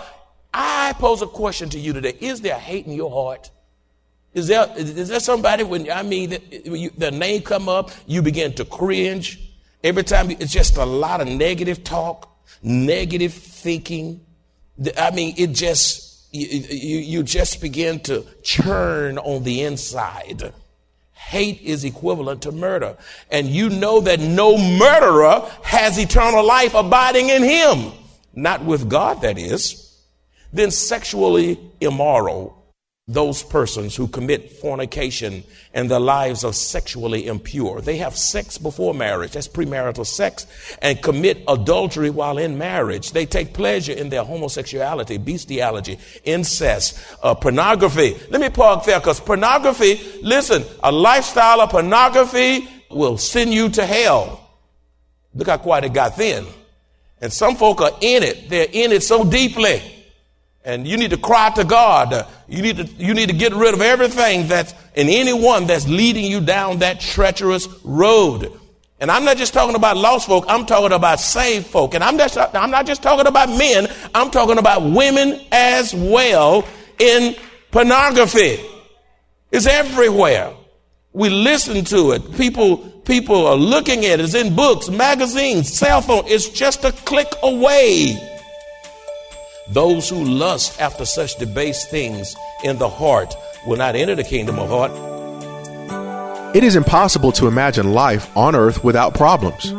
I 0.53 0.95
pose 0.99 1.23
a 1.23 1.27
question 1.27 1.71
to 1.71 1.79
you 1.79 1.93
today. 1.93 2.17
Is 2.21 2.41
there 2.41 2.59
hate 2.59 2.87
in 2.87 2.93
your 2.93 3.11
heart? 3.11 3.51
Is 4.35 4.49
there, 4.49 4.67
is 4.77 5.09
there 5.09 5.21
somebody 5.21 5.63
when, 5.63 5.91
I 5.91 6.03
mean, 6.03 6.31
the 6.97 7.11
name 7.11 7.43
come 7.43 7.69
up, 7.69 7.91
you 8.07 8.23
begin 8.23 8.55
to 8.55 8.65
cringe? 8.65 9.39
Every 9.85 10.05
time 10.05 10.31
it's 10.31 10.53
just 10.53 10.77
a 10.77 10.85
lot 10.85 11.21
of 11.21 11.29
negative 11.29 11.85
talk, 11.85 12.32
negative 12.63 13.33
thinking. 13.33 14.21
I 14.99 15.11
mean, 15.11 15.35
it 15.37 15.53
just, 15.53 16.27
you, 16.33 16.99
you, 16.99 17.23
just 17.23 17.61
begin 17.61 18.01
to 18.01 18.25
churn 18.43 19.19
on 19.19 19.45
the 19.45 19.63
inside. 19.63 20.53
Hate 21.13 21.61
is 21.63 21.85
equivalent 21.85 22.43
to 22.43 22.53
murder. 22.53 22.97
And 23.31 23.47
you 23.47 23.71
know 23.71 24.01
that 24.01 24.21
no 24.21 24.59
murderer 24.59 25.49
has 25.63 25.99
eternal 25.99 26.45
life 26.45 26.75
abiding 26.75 27.29
in 27.29 27.43
him. 27.43 27.93
Not 28.35 28.65
with 28.65 28.89
God, 28.89 29.23
that 29.23 29.39
is. 29.39 30.01
Then 30.53 30.71
sexually 30.71 31.59
immoral 31.81 32.62
those 33.09 33.43
persons 33.43 33.97
who 33.97 34.07
commit 34.07 34.53
fornication 34.53 35.43
and 35.75 35.91
their 35.91 35.99
lives 35.99 36.45
are 36.45 36.53
sexually 36.53 37.27
impure. 37.27 37.81
They 37.81 37.97
have 37.97 38.17
sex 38.17 38.59
before 38.59 38.95
marriage, 38.95 39.33
that's 39.33 39.49
premarital 39.49 40.07
sex, 40.07 40.47
and 40.81 41.03
commit 41.03 41.43
adultery 41.49 42.11
while 42.11 42.39
in 42.39 42.59
marriage. 42.59 43.11
They 43.11 43.27
take 43.27 43.55
pleasure 43.55 43.93
in 43.93 44.09
their 44.09 44.23
homosexuality, 44.23 45.19
bestiality, 45.19 45.99
incest, 46.23 46.97
uh, 47.25 47.35
pornography. 47.35 48.17
Let 48.31 48.41
me 48.41 48.51
park 48.51 48.85
there 48.85 49.01
because 49.01 49.19
pornography, 49.19 50.01
listen, 50.23 50.63
a 50.85 50.93
lifestyle 50.93 51.61
of 51.61 51.71
pornography 51.71 52.69
will 52.89 53.19
send 53.19 53.53
you 53.53 53.69
to 53.71 53.85
hell. 53.85 54.49
Look 55.35 55.49
how 55.49 55.57
quiet 55.57 55.85
it 55.85 55.93
got 55.93 56.17
then. 56.17 56.47
And 57.21 57.33
some 57.33 57.57
folk 57.57 57.81
are 57.81 57.97
in 58.01 58.23
it. 58.23 58.49
They're 58.49 58.69
in 58.71 58.93
it 58.93 59.03
so 59.03 59.25
deeply 59.25 60.02
and 60.65 60.87
you 60.87 60.97
need 60.97 61.11
to 61.11 61.17
cry 61.17 61.51
to 61.51 61.65
God. 61.65 62.27
You 62.49 62.63
need 62.63 62.77
to, 62.77 62.85
you 62.85 63.15
need 63.15 63.29
to 63.29 63.35
get 63.35 63.53
rid 63.53 63.75
of 63.75 63.81
everything 63.81 64.47
that's 64.47 64.75
in 64.95 65.09
anyone 65.09 65.67
that's 65.67 65.89
leading 65.89 66.25
you 66.25 66.41
down 66.41 66.79
that 66.81 67.01
treacherous 67.01 67.69
road. 67.83 68.53
And 69.01 69.11
I'm 69.11 69.25
not 69.25 69.37
just 69.37 69.53
talking 69.53 69.75
about 69.75 69.97
lost 69.97 70.29
folk, 70.29 70.45
I'm 70.47 70.65
talking 70.65 70.93
about 70.93 71.19
saved 71.19 71.67
folk. 71.67 71.95
And 71.95 72.05
I'm 72.05 72.17
just, 72.17 72.39
I'm 72.39 72.71
not 72.71 72.87
just 72.87 73.03
talking 73.03 73.27
about 73.27 73.49
men, 73.49 73.89
I'm 74.15 74.31
talking 74.31 74.59
about 74.59 74.83
women 74.83 75.41
as 75.51 75.93
well 75.93 76.65
in 77.01 77.35
pornography. 77.73 78.61
It's 79.51 79.67
everywhere. 79.67 80.55
We 81.13 81.29
listen 81.29 81.85
to 81.87 82.13
it. 82.13 82.37
People, 82.37 82.79
people 83.05 83.47
are 83.47 83.57
looking 83.57 84.05
at 84.07 84.21
it. 84.21 84.21
It's 84.21 84.35
in 84.35 84.55
books, 84.55 84.89
magazines, 84.89 85.73
cell 85.73 86.01
phone. 86.01 86.23
It's 86.27 86.49
just 86.49 86.85
a 86.85 86.93
click 86.93 87.29
away. 87.43 88.32
Those 89.69 90.09
who 90.09 90.25
lust 90.25 90.81
after 90.81 91.05
such 91.05 91.37
debased 91.37 91.89
things 91.89 92.35
in 92.65 92.79
the 92.79 92.89
heart 92.89 93.35
will 93.65 93.77
not 93.77 93.95
enter 93.95 94.17
the 94.17 94.25
kingdom 94.25 94.59
of 94.59 94.69
heart. 94.69 96.57
It 96.57 96.65
is 96.65 96.75
impossible 96.75 97.31
to 97.33 97.47
imagine 97.47 97.95
life 97.95 98.37
on 98.37 98.57
earth 98.57 98.83
without 98.83 99.15
problems. 99.15 99.71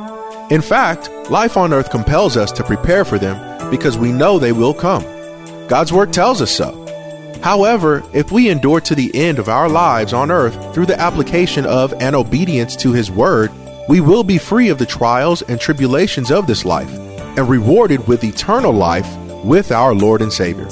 In 0.50 0.62
fact, 0.62 1.10
life 1.30 1.58
on 1.58 1.74
earth 1.74 1.90
compels 1.90 2.38
us 2.38 2.52
to 2.54 2.64
prepare 2.64 3.04
for 3.04 3.20
them 3.20 3.70
because 3.70 3.98
we 3.98 4.12
know 4.12 4.40
they 4.40 4.54
will 4.54 4.74
come. 4.74 5.04
God's 5.68 5.92
Word 5.92 6.14
tells 6.14 6.42
us 6.42 6.52
so. 6.52 6.80
However, 7.44 8.04
if 8.14 8.32
we 8.32 8.50
endure 8.50 8.80
to 8.82 8.96
the 8.96 9.14
end 9.14 9.38
of 9.38 9.50
our 9.50 9.68
lives 9.68 10.14
on 10.14 10.32
earth 10.32 10.74
through 10.74 10.86
the 10.86 11.00
application 11.00 11.66
of 11.66 11.94
and 12.02 12.16
obedience 12.16 12.78
to 12.78 12.94
His 12.94 13.12
Word, 13.12 13.52
we 13.90 14.00
will 14.00 14.24
be 14.24 14.38
free 14.38 14.70
of 14.70 14.78
the 14.78 14.86
trials 14.86 15.42
and 15.42 15.60
tribulations 15.60 16.32
of 16.32 16.48
this 16.48 16.64
life 16.64 16.90
and 17.38 17.50
rewarded 17.50 18.08
with 18.08 18.24
eternal 18.24 18.72
life 18.72 19.08
with 19.44 19.72
our 19.72 19.94
Lord 19.94 20.22
and 20.22 20.32
Savior. 20.32 20.66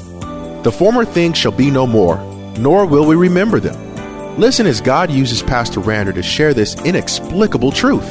The 0.64 0.72
former 0.72 1.06
things 1.06 1.38
shall 1.38 1.52
be 1.52 1.72
no 1.72 1.88
more, 1.88 2.18
nor 2.58 2.86
will 2.86 3.06
we 3.06 3.16
remember 3.16 3.60
them. 3.60 4.40
Listen 4.40 4.66
as 4.66 4.80
God 4.80 5.12
uses 5.12 5.42
Pastor 5.42 5.80
Randle 5.80 6.14
to 6.16 6.24
share 6.24 6.54
this 6.54 6.76
inexplicable 6.86 7.72
truth. 7.72 8.08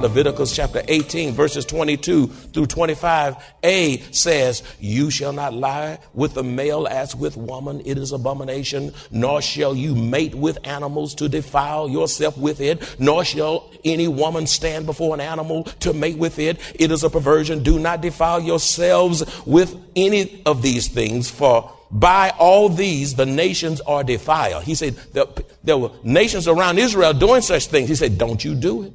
Leviticus 0.00 0.54
chapter 0.54 0.80
18, 0.86 1.32
verses 1.32 1.64
22 1.64 2.28
through 2.28 2.66
25a 2.66 4.14
says, 4.14 4.62
You 4.78 5.10
shall 5.10 5.32
not 5.32 5.54
lie 5.54 5.98
with 6.14 6.34
the 6.34 6.44
male 6.44 6.86
as 6.86 7.16
with 7.16 7.36
woman, 7.36 7.82
it 7.84 7.98
is 7.98 8.12
abomination, 8.12 8.92
nor 9.10 9.42
shall 9.42 9.74
you 9.74 9.96
mate 9.96 10.36
with 10.36 10.58
animals 10.62 11.16
to 11.16 11.28
defile 11.28 11.88
yourself 11.88 12.38
with 12.38 12.60
it, 12.60 12.96
nor 13.00 13.24
shall 13.24 13.67
any 13.84 14.08
woman 14.08 14.46
stand 14.46 14.86
before 14.86 15.14
an 15.14 15.20
animal 15.20 15.64
to 15.80 15.92
mate 15.92 16.18
with 16.18 16.38
it. 16.38 16.58
It 16.74 16.90
is 16.90 17.04
a 17.04 17.10
perversion. 17.10 17.62
Do 17.62 17.78
not 17.78 18.00
defile 18.00 18.40
yourselves 18.40 19.24
with 19.46 19.76
any 19.96 20.42
of 20.46 20.62
these 20.62 20.88
things, 20.88 21.30
for 21.30 21.72
by 21.90 22.30
all 22.38 22.68
these 22.68 23.14
the 23.14 23.26
nations 23.26 23.80
are 23.82 24.04
defiled. 24.04 24.64
He 24.64 24.74
said 24.74 24.96
there 25.64 25.78
were 25.78 25.90
nations 26.02 26.48
around 26.48 26.78
Israel 26.78 27.14
doing 27.14 27.40
such 27.40 27.66
things. 27.66 27.88
He 27.88 27.94
said, 27.94 28.18
Don't 28.18 28.44
you 28.44 28.54
do 28.54 28.84
it. 28.84 28.92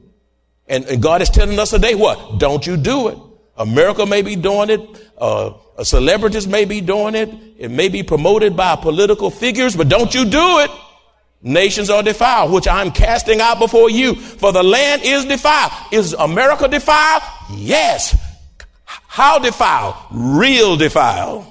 And, 0.67 0.85
and, 0.85 1.01
God 1.01 1.21
is 1.21 1.29
telling 1.29 1.59
us 1.59 1.71
today 1.71 1.93
what? 1.93 2.39
Don't 2.39 2.65
you 2.65 2.77
do 2.77 3.09
it. 3.09 3.17
America 3.57 4.05
may 4.05 4.21
be 4.21 4.35
doing 4.35 4.69
it. 4.69 4.81
Uh, 5.17 5.53
celebrities 5.83 6.47
may 6.47 6.65
be 6.65 6.81
doing 6.81 7.15
it. 7.15 7.29
It 7.57 7.69
may 7.69 7.89
be 7.89 8.01
promoted 8.01 8.55
by 8.55 8.75
political 8.77 9.29
figures, 9.29 9.75
but 9.75 9.89
don't 9.89 10.13
you 10.13 10.25
do 10.25 10.59
it. 10.59 10.71
Nations 11.45 11.89
are 11.89 12.01
defiled, 12.01 12.53
which 12.53 12.69
I'm 12.69 12.91
casting 12.91 13.41
out 13.41 13.59
before 13.59 13.89
you. 13.89 14.15
For 14.15 14.53
the 14.53 14.63
land 14.63 15.01
is 15.03 15.25
defiled. 15.25 15.73
Is 15.91 16.13
America 16.13 16.69
defiled? 16.69 17.21
Yes. 17.51 18.17
How 18.85 19.39
defiled? 19.39 19.95
Real 20.11 20.77
defiled. 20.77 21.45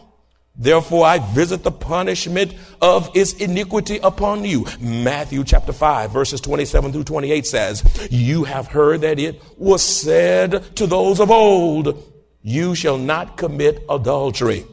Therefore, 0.56 1.04
I 1.06 1.18
visit 1.18 1.62
the 1.62 1.70
punishment 1.70 2.54
of 2.80 3.10
its 3.14 3.34
iniquity 3.34 3.98
upon 4.02 4.44
you. 4.44 4.66
Matthew 4.80 5.44
chapter 5.44 5.72
5, 5.72 6.10
verses 6.10 6.40
27 6.40 6.92
through 6.92 7.04
28 7.04 7.46
says, 7.46 8.08
You 8.10 8.44
have 8.44 8.68
heard 8.68 9.02
that 9.02 9.18
it 9.18 9.42
was 9.58 9.82
said 9.82 10.76
to 10.76 10.86
those 10.86 11.20
of 11.20 11.30
old, 11.30 12.02
You 12.40 12.74
shall 12.74 12.98
not 12.98 13.36
commit 13.36 13.84
adultery. 13.90 14.64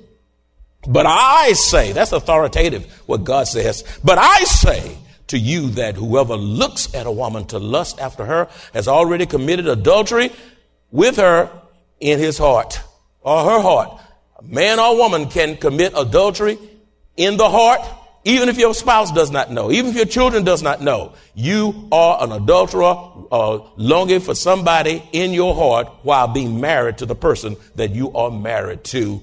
But 0.87 1.05
I 1.05 1.53
say, 1.53 1.91
that's 1.91 2.13
authoritative, 2.13 2.85
what 3.05 3.25
God 3.25 3.47
says. 3.47 3.83
But 4.03 4.17
I 4.17 4.43
say 4.45 4.97
to 5.29 5.39
you 5.39 5.69
that 5.71 5.95
whoever 5.95 6.35
looks 6.35 6.93
at 6.93 7.05
a 7.05 7.11
woman 7.11 7.45
to 7.45 7.59
lust 7.59 7.99
after 7.99 8.25
her 8.25 8.49
has 8.73 8.87
already 8.87 9.25
committed 9.25 9.67
adultery 9.67 10.31
with 10.91 11.17
her 11.17 11.49
in 11.99 12.19
his 12.19 12.37
heart 12.37 12.79
or 13.21 13.43
her 13.43 13.61
heart. 13.61 14.01
A 14.37 14.43
man 14.43 14.79
or 14.79 14.95
woman 14.97 15.29
can 15.29 15.57
commit 15.57 15.93
adultery 15.95 16.57
in 17.17 17.37
the 17.37 17.49
heart, 17.49 17.81
even 18.23 18.49
if 18.49 18.57
your 18.57 18.73
spouse 18.73 19.11
does 19.11 19.31
not 19.31 19.51
know, 19.51 19.71
even 19.71 19.91
if 19.91 19.95
your 19.95 20.05
children 20.05 20.43
does 20.43 20.63
not 20.63 20.81
know. 20.81 21.13
You 21.35 21.89
are 21.91 22.23
an 22.23 22.31
adulterer, 22.31 22.95
uh, 23.31 23.59
longing 23.75 24.21
for 24.21 24.33
somebody 24.33 25.03
in 25.11 25.33
your 25.33 25.53
heart 25.53 25.89
while 26.03 26.27
being 26.27 26.59
married 26.59 26.99
to 26.99 27.05
the 27.05 27.15
person 27.15 27.55
that 27.75 27.91
you 27.91 28.11
are 28.13 28.31
married 28.31 28.83
to. 28.85 29.21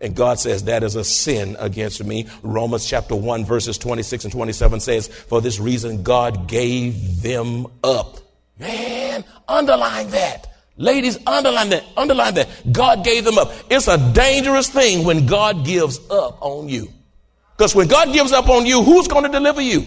And 0.00 0.14
God 0.14 0.38
says 0.38 0.64
that 0.64 0.82
is 0.82 0.94
a 0.94 1.04
sin 1.04 1.56
against 1.58 2.04
me. 2.04 2.26
Romans 2.42 2.86
chapter 2.86 3.16
1 3.16 3.44
verses 3.44 3.78
26 3.78 4.24
and 4.24 4.32
27 4.32 4.80
says, 4.80 5.08
for 5.08 5.40
this 5.40 5.58
reason 5.58 6.02
God 6.02 6.48
gave 6.48 7.22
them 7.22 7.66
up. 7.82 8.18
Man, 8.58 9.24
underline 9.48 10.10
that. 10.10 10.52
Ladies, 10.76 11.18
underline 11.26 11.70
that. 11.70 11.84
Underline 11.96 12.34
that. 12.34 12.48
God 12.70 13.04
gave 13.04 13.24
them 13.24 13.38
up. 13.38 13.52
It's 13.70 13.88
a 13.88 13.96
dangerous 14.12 14.68
thing 14.68 15.06
when 15.06 15.26
God 15.26 15.64
gives 15.64 15.98
up 16.10 16.38
on 16.42 16.68
you. 16.68 16.92
Because 17.56 17.74
when 17.74 17.88
God 17.88 18.12
gives 18.12 18.32
up 18.32 18.50
on 18.50 18.66
you, 18.66 18.82
who's 18.82 19.08
going 19.08 19.24
to 19.24 19.30
deliver 19.30 19.62
you? 19.62 19.86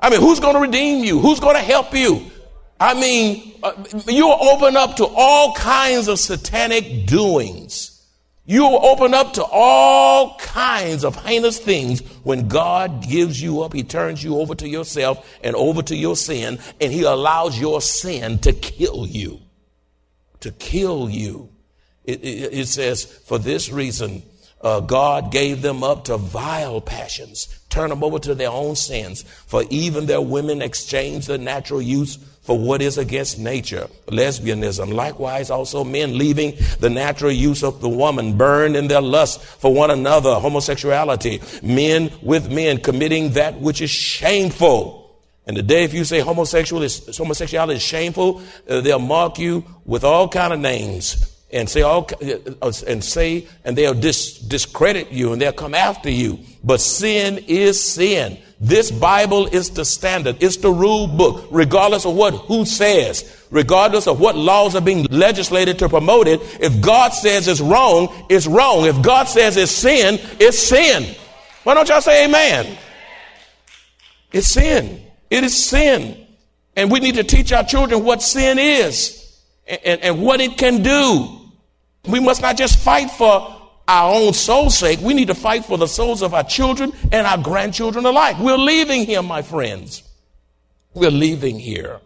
I 0.00 0.08
mean, 0.08 0.20
who's 0.20 0.40
going 0.40 0.54
to 0.54 0.60
redeem 0.60 1.04
you? 1.04 1.20
Who's 1.20 1.40
going 1.40 1.56
to 1.56 1.62
help 1.62 1.94
you? 1.94 2.30
I 2.80 2.94
mean, 2.94 3.58
uh, 3.62 3.72
you 4.06 4.30
open 4.30 4.76
up 4.76 4.96
to 4.96 5.06
all 5.06 5.54
kinds 5.54 6.08
of 6.08 6.18
satanic 6.18 7.06
doings. 7.06 7.95
You 8.46 8.64
open 8.64 9.12
up 9.12 9.32
to 9.34 9.44
all 9.44 10.36
kinds 10.38 11.04
of 11.04 11.16
heinous 11.16 11.58
things 11.58 12.00
when 12.22 12.46
God 12.46 13.02
gives 13.02 13.42
you 13.42 13.62
up. 13.62 13.72
He 13.72 13.82
turns 13.82 14.22
you 14.22 14.38
over 14.38 14.54
to 14.54 14.68
yourself 14.68 15.28
and 15.42 15.56
over 15.56 15.82
to 15.82 15.96
your 15.96 16.16
sin, 16.16 16.60
and 16.80 16.92
He 16.92 17.02
allows 17.02 17.58
your 17.58 17.80
sin 17.80 18.38
to 18.38 18.52
kill 18.52 19.06
you 19.06 19.40
to 20.46 20.52
kill 20.52 21.10
you. 21.10 21.48
It, 22.04 22.22
it, 22.22 22.52
it 22.52 22.68
says, 22.68 23.04
for 23.04 23.38
this 23.38 23.70
reason, 23.70 24.22
uh, 24.60 24.80
God 24.80 25.32
gave 25.32 25.60
them 25.60 25.82
up 25.82 26.04
to 26.04 26.16
vile 26.16 26.80
passions, 26.80 27.58
turn 27.68 27.90
them 27.90 28.04
over 28.04 28.18
to 28.20 28.34
their 28.34 28.50
own 28.50 28.76
sins. 28.76 29.22
For 29.22 29.64
even 29.70 30.06
their 30.06 30.20
women 30.20 30.62
exchanged 30.62 31.26
the 31.26 31.38
natural 31.38 31.82
use 31.82 32.16
for 32.46 32.58
what 32.58 32.80
is 32.80 32.96
against 32.96 33.38
nature, 33.38 33.88
lesbianism. 34.06 34.92
Likewise, 34.92 35.50
also 35.50 35.84
men 35.84 36.16
leaving 36.16 36.56
the 36.80 36.88
natural 36.88 37.32
use 37.32 37.62
of 37.62 37.80
the 37.80 37.88
woman, 37.88 38.36
burned 38.36 38.76
in 38.76 38.88
their 38.88 39.02
lust 39.02 39.42
for 39.42 39.74
one 39.74 39.90
another, 39.90 40.36
homosexuality, 40.36 41.42
men 41.62 42.10
with 42.22 42.50
men 42.50 42.78
committing 42.78 43.30
that 43.30 43.60
which 43.60 43.80
is 43.80 43.90
shameful 43.90 45.06
and 45.46 45.56
today, 45.56 45.84
if 45.84 45.94
you 45.94 46.04
say 46.04 46.18
homosexual 46.18 46.82
is, 46.82 47.16
homosexuality 47.16 47.76
is 47.76 47.82
shameful, 47.82 48.42
uh, 48.68 48.80
they'll 48.80 48.98
mark 48.98 49.38
you 49.38 49.64
with 49.84 50.02
all 50.02 50.28
kind 50.28 50.52
of 50.52 50.58
names. 50.58 51.32
and 51.52 51.68
say 51.68 51.82
all 51.82 52.08
uh, 52.60 52.72
and 52.88 53.04
say 53.04 53.46
and 53.64 53.78
they'll 53.78 53.94
dis, 53.94 54.38
discredit 54.40 55.12
you 55.12 55.32
and 55.32 55.40
they'll 55.40 55.52
come 55.52 55.74
after 55.74 56.10
you. 56.10 56.40
But 56.64 56.80
sin 56.80 57.38
is 57.46 57.82
sin. 57.82 58.38
This 58.58 58.90
Bible 58.90 59.46
is 59.46 59.70
the 59.70 59.84
standard. 59.84 60.38
It's 60.40 60.56
the 60.56 60.70
rule 60.70 61.06
book, 61.06 61.48
regardless 61.50 62.06
of 62.06 62.14
what 62.14 62.34
who 62.34 62.64
says, 62.64 63.46
regardless 63.50 64.06
of 64.06 64.18
what 64.18 64.34
laws 64.34 64.74
are 64.74 64.80
being 64.80 65.04
legislated 65.10 65.78
to 65.80 65.88
promote 65.90 66.26
it. 66.26 66.40
If 66.60 66.80
God 66.80 67.10
says 67.10 67.48
it's 67.48 67.60
wrong, 67.60 68.08
it's 68.30 68.46
wrong. 68.46 68.86
If 68.86 69.02
God 69.02 69.24
says 69.24 69.58
it's 69.58 69.72
sin, 69.72 70.18
it's 70.40 70.58
sin. 70.58 71.14
Why 71.64 71.74
don't 71.74 71.88
y'all 71.88 72.00
say 72.00 72.24
amen? 72.24 72.78
It's 74.32 74.48
sin. 74.48 75.02
It 75.28 75.44
is 75.44 75.66
sin. 75.66 76.26
And 76.76 76.90
we 76.90 77.00
need 77.00 77.16
to 77.16 77.24
teach 77.24 77.52
our 77.52 77.64
children 77.64 78.04
what 78.04 78.22
sin 78.22 78.58
is 78.58 79.38
and, 79.66 79.80
and, 79.84 80.00
and 80.02 80.22
what 80.22 80.40
it 80.40 80.56
can 80.56 80.82
do. 80.82 81.40
We 82.06 82.20
must 82.20 82.40
not 82.40 82.56
just 82.56 82.78
fight 82.78 83.10
for 83.10 83.55
our 83.88 84.14
own 84.14 84.32
soul's 84.32 84.76
sake. 84.76 85.00
We 85.00 85.14
need 85.14 85.28
to 85.28 85.34
fight 85.34 85.64
for 85.64 85.78
the 85.78 85.86
souls 85.86 86.22
of 86.22 86.34
our 86.34 86.44
children 86.44 86.92
and 87.12 87.26
our 87.26 87.38
grandchildren 87.38 88.04
alike. 88.04 88.38
We're 88.38 88.56
leaving 88.56 89.04
here, 89.04 89.22
my 89.22 89.42
friends. 89.42 90.02
We're 90.94 91.10
leaving 91.10 91.58
here. 91.58 92.00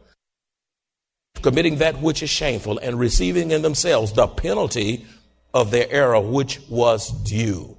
Committing 1.42 1.76
that 1.76 2.00
which 2.00 2.22
is 2.22 2.30
shameful 2.30 2.78
and 2.78 2.98
receiving 2.98 3.50
in 3.50 3.62
themselves 3.62 4.12
the 4.12 4.26
penalty 4.26 5.06
of 5.54 5.70
their 5.70 5.86
error, 5.90 6.20
which 6.20 6.60
was 6.68 7.10
due. 7.22 7.76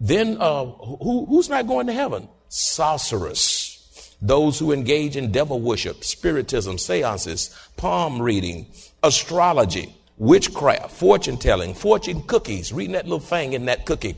Then, 0.00 0.36
uh, 0.40 0.64
who, 0.64 1.26
who's 1.26 1.48
not 1.48 1.66
going 1.66 1.86
to 1.86 1.92
heaven? 1.92 2.28
Sorcerers. 2.48 4.16
Those 4.20 4.58
who 4.58 4.72
engage 4.72 5.16
in 5.16 5.32
devil 5.32 5.60
worship, 5.60 6.04
spiritism, 6.04 6.78
seances, 6.78 7.56
palm 7.76 8.22
reading, 8.22 8.66
astrology, 9.02 9.94
witchcraft, 10.22 10.92
fortune 10.92 11.36
telling, 11.36 11.74
fortune 11.74 12.22
cookies, 12.22 12.72
reading 12.72 12.92
that 12.92 13.04
little 13.04 13.18
thing 13.18 13.54
in 13.54 13.64
that 13.64 13.84
cookie 13.84 14.16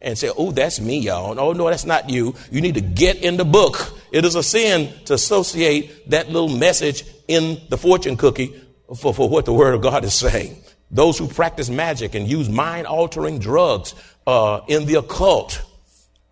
and 0.00 0.16
say, 0.16 0.30
Oh, 0.36 0.52
that's 0.52 0.80
me, 0.80 1.00
y'all. 1.00 1.38
Oh, 1.38 1.52
no, 1.52 1.68
that's 1.68 1.84
not 1.84 2.08
you. 2.08 2.36
You 2.52 2.60
need 2.60 2.76
to 2.76 2.80
get 2.80 3.16
in 3.16 3.36
the 3.36 3.44
book. 3.44 3.92
It 4.12 4.24
is 4.24 4.36
a 4.36 4.44
sin 4.44 4.92
to 5.06 5.14
associate 5.14 6.08
that 6.10 6.28
little 6.28 6.48
message 6.48 7.04
in 7.26 7.60
the 7.68 7.76
fortune 7.76 8.16
cookie 8.16 8.54
for, 8.96 9.12
for 9.12 9.28
what 9.28 9.44
the 9.44 9.52
Word 9.52 9.74
of 9.74 9.82
God 9.82 10.04
is 10.04 10.14
saying. 10.14 10.56
Those 10.88 11.18
who 11.18 11.26
practice 11.26 11.68
magic 11.68 12.14
and 12.14 12.28
use 12.28 12.48
mind 12.48 12.86
altering 12.86 13.40
drugs 13.40 13.94
uh, 14.28 14.60
in 14.68 14.86
the 14.86 14.96
occult, 14.96 15.62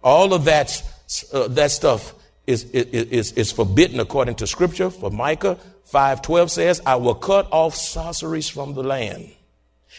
all 0.02 0.32
of 0.32 0.44
that, 0.44 0.80
uh, 1.32 1.48
that 1.48 1.72
stuff 1.72 2.14
is, 2.46 2.64
is, 2.70 3.32
is 3.32 3.52
forbidden 3.52 3.98
according 3.98 4.36
to 4.36 4.46
Scripture. 4.46 4.90
For 4.90 5.10
Micah 5.10 5.58
5:12 5.92 6.50
says, 6.50 6.82
I 6.84 6.96
will 6.96 7.14
cut 7.14 7.48
off 7.50 7.74
sorceries 7.74 8.48
from 8.48 8.74
the 8.74 8.82
land, 8.82 9.30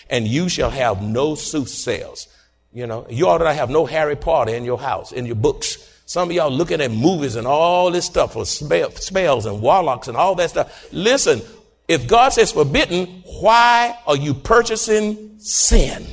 and 0.09 0.27
you 0.27 0.49
shall 0.49 0.69
have 0.69 1.01
no 1.01 1.35
soothsayers. 1.35 2.27
You 2.71 2.85
know, 2.85 3.07
you 3.09 3.27
ought 3.27 3.39
to 3.39 3.53
have 3.53 3.69
no 3.69 3.85
Harry 3.85 4.15
Potter 4.15 4.53
in 4.53 4.63
your 4.63 4.77
house, 4.77 5.11
in 5.11 5.25
your 5.25 5.35
books. 5.35 5.77
Some 6.05 6.29
of 6.29 6.35
y'all 6.35 6.51
looking 6.51 6.81
at 6.81 6.91
movies 6.91 7.35
and 7.35 7.47
all 7.47 7.91
this 7.91 8.05
stuff 8.05 8.33
for 8.33 8.45
spells 8.45 9.45
and 9.45 9.61
warlocks 9.61 10.07
and 10.07 10.17
all 10.17 10.35
that 10.35 10.51
stuff. 10.51 10.87
Listen, 10.91 11.41
if 11.87 12.07
God 12.07 12.29
says 12.29 12.51
forbidden, 12.51 13.07
why 13.41 13.97
are 14.05 14.15
you 14.15 14.33
purchasing 14.35 15.39
sin? 15.39 16.05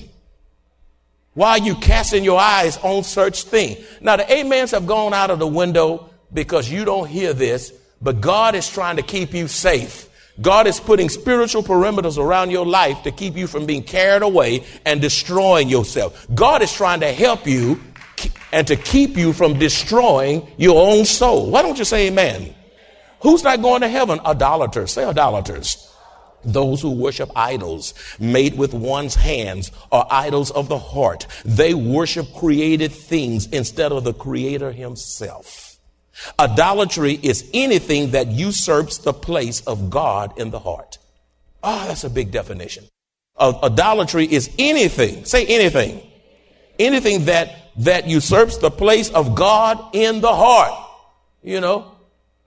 Why 1.35 1.51
are 1.51 1.59
you 1.59 1.75
casting 1.75 2.25
your 2.25 2.41
eyes 2.41 2.79
on 2.79 3.05
such 3.05 3.43
thing? 3.43 3.77
Now 4.01 4.17
the 4.17 4.41
amens 4.41 4.71
have 4.71 4.87
gone 4.87 5.13
out 5.13 5.31
of 5.31 5.39
the 5.39 5.47
window 5.47 6.09
because 6.33 6.71
you 6.71 6.87
don't 6.87 7.09
hear 7.09 7.35
this 7.35 7.73
but 8.01 8.21
God 8.21 8.55
is 8.55 8.69
trying 8.69 8.97
to 8.97 9.03
keep 9.03 9.35
you 9.35 9.49
safe. 9.49 10.09
God 10.41 10.67
is 10.67 10.81
putting 10.81 11.09
spiritual 11.09 11.63
perimeters 11.63 12.19
around 12.19 12.51
your 12.51 12.67
life 12.67 13.03
to 13.05 13.11
keep 13.11 13.37
you 13.37 13.47
from 13.47 13.65
being 13.65 13.83
carried 13.83 14.23
away 14.23 14.65
and 14.85 15.01
destroying 15.01 15.69
yourself. 15.69 16.27
God 16.35 16.63
is 16.63 16.73
trying 16.73 17.01
to 17.01 17.13
help 17.13 17.47
you 17.47 17.81
and 18.53 18.67
to 18.67 18.77
keep 18.77 19.17
you 19.17 19.33
from 19.33 19.59
destroying 19.59 20.47
your 20.59 20.87
own 20.87 21.05
soul. 21.05 21.51
Why 21.51 21.63
don't 21.63 21.79
you 21.79 21.85
say 21.85 22.09
amen? 22.09 22.55
Who's 23.21 23.43
not 23.43 23.63
going 23.63 23.81
to 23.81 23.89
heaven? 23.89 24.21
Idolaters. 24.25 24.93
Say 24.93 25.05
idolaters. 25.05 25.83
Those 26.45 26.81
who 26.81 26.93
worship 26.93 27.31
idols 27.35 27.95
made 28.21 28.57
with 28.57 28.73
one's 28.73 29.15
hands 29.15 29.73
are 29.91 30.07
idols 30.11 30.51
of 30.51 30.69
the 30.69 30.79
heart. 30.79 31.27
They 31.45 31.75
worship 31.75 32.33
created 32.35 32.93
things 32.93 33.47
instead 33.47 33.91
of 33.91 34.05
the 34.05 34.15
creator 34.15 34.71
himself. 34.71 35.66
Idolatry 36.39 37.19
is 37.23 37.49
anything 37.53 38.13
that 38.13 38.29
usurps 38.29 38.99
the 38.99 39.13
place 39.13 39.61
of 39.63 39.91
God 39.91 40.39
in 40.39 40.51
the 40.51 40.59
heart. 40.59 40.99
Oh, 41.63 41.87
that's 41.87 42.05
a 42.05 42.11
big 42.11 42.31
definition. 42.31 42.85
Uh, 43.37 43.53
idolatry 43.63 44.25
is 44.25 44.51
anything, 44.59 45.25
say 45.25 45.45
anything, 45.47 46.01
anything 46.79 47.27
that, 47.27 47.73
that 47.77 48.07
usurps 48.07 48.59
the 48.59 48.71
place 48.71 49.11
of 49.11 49.35
God 49.35 49.95
in 49.95 50.21
the 50.21 50.35
heart. 50.35 50.73
You 51.43 51.61
know, 51.61 51.93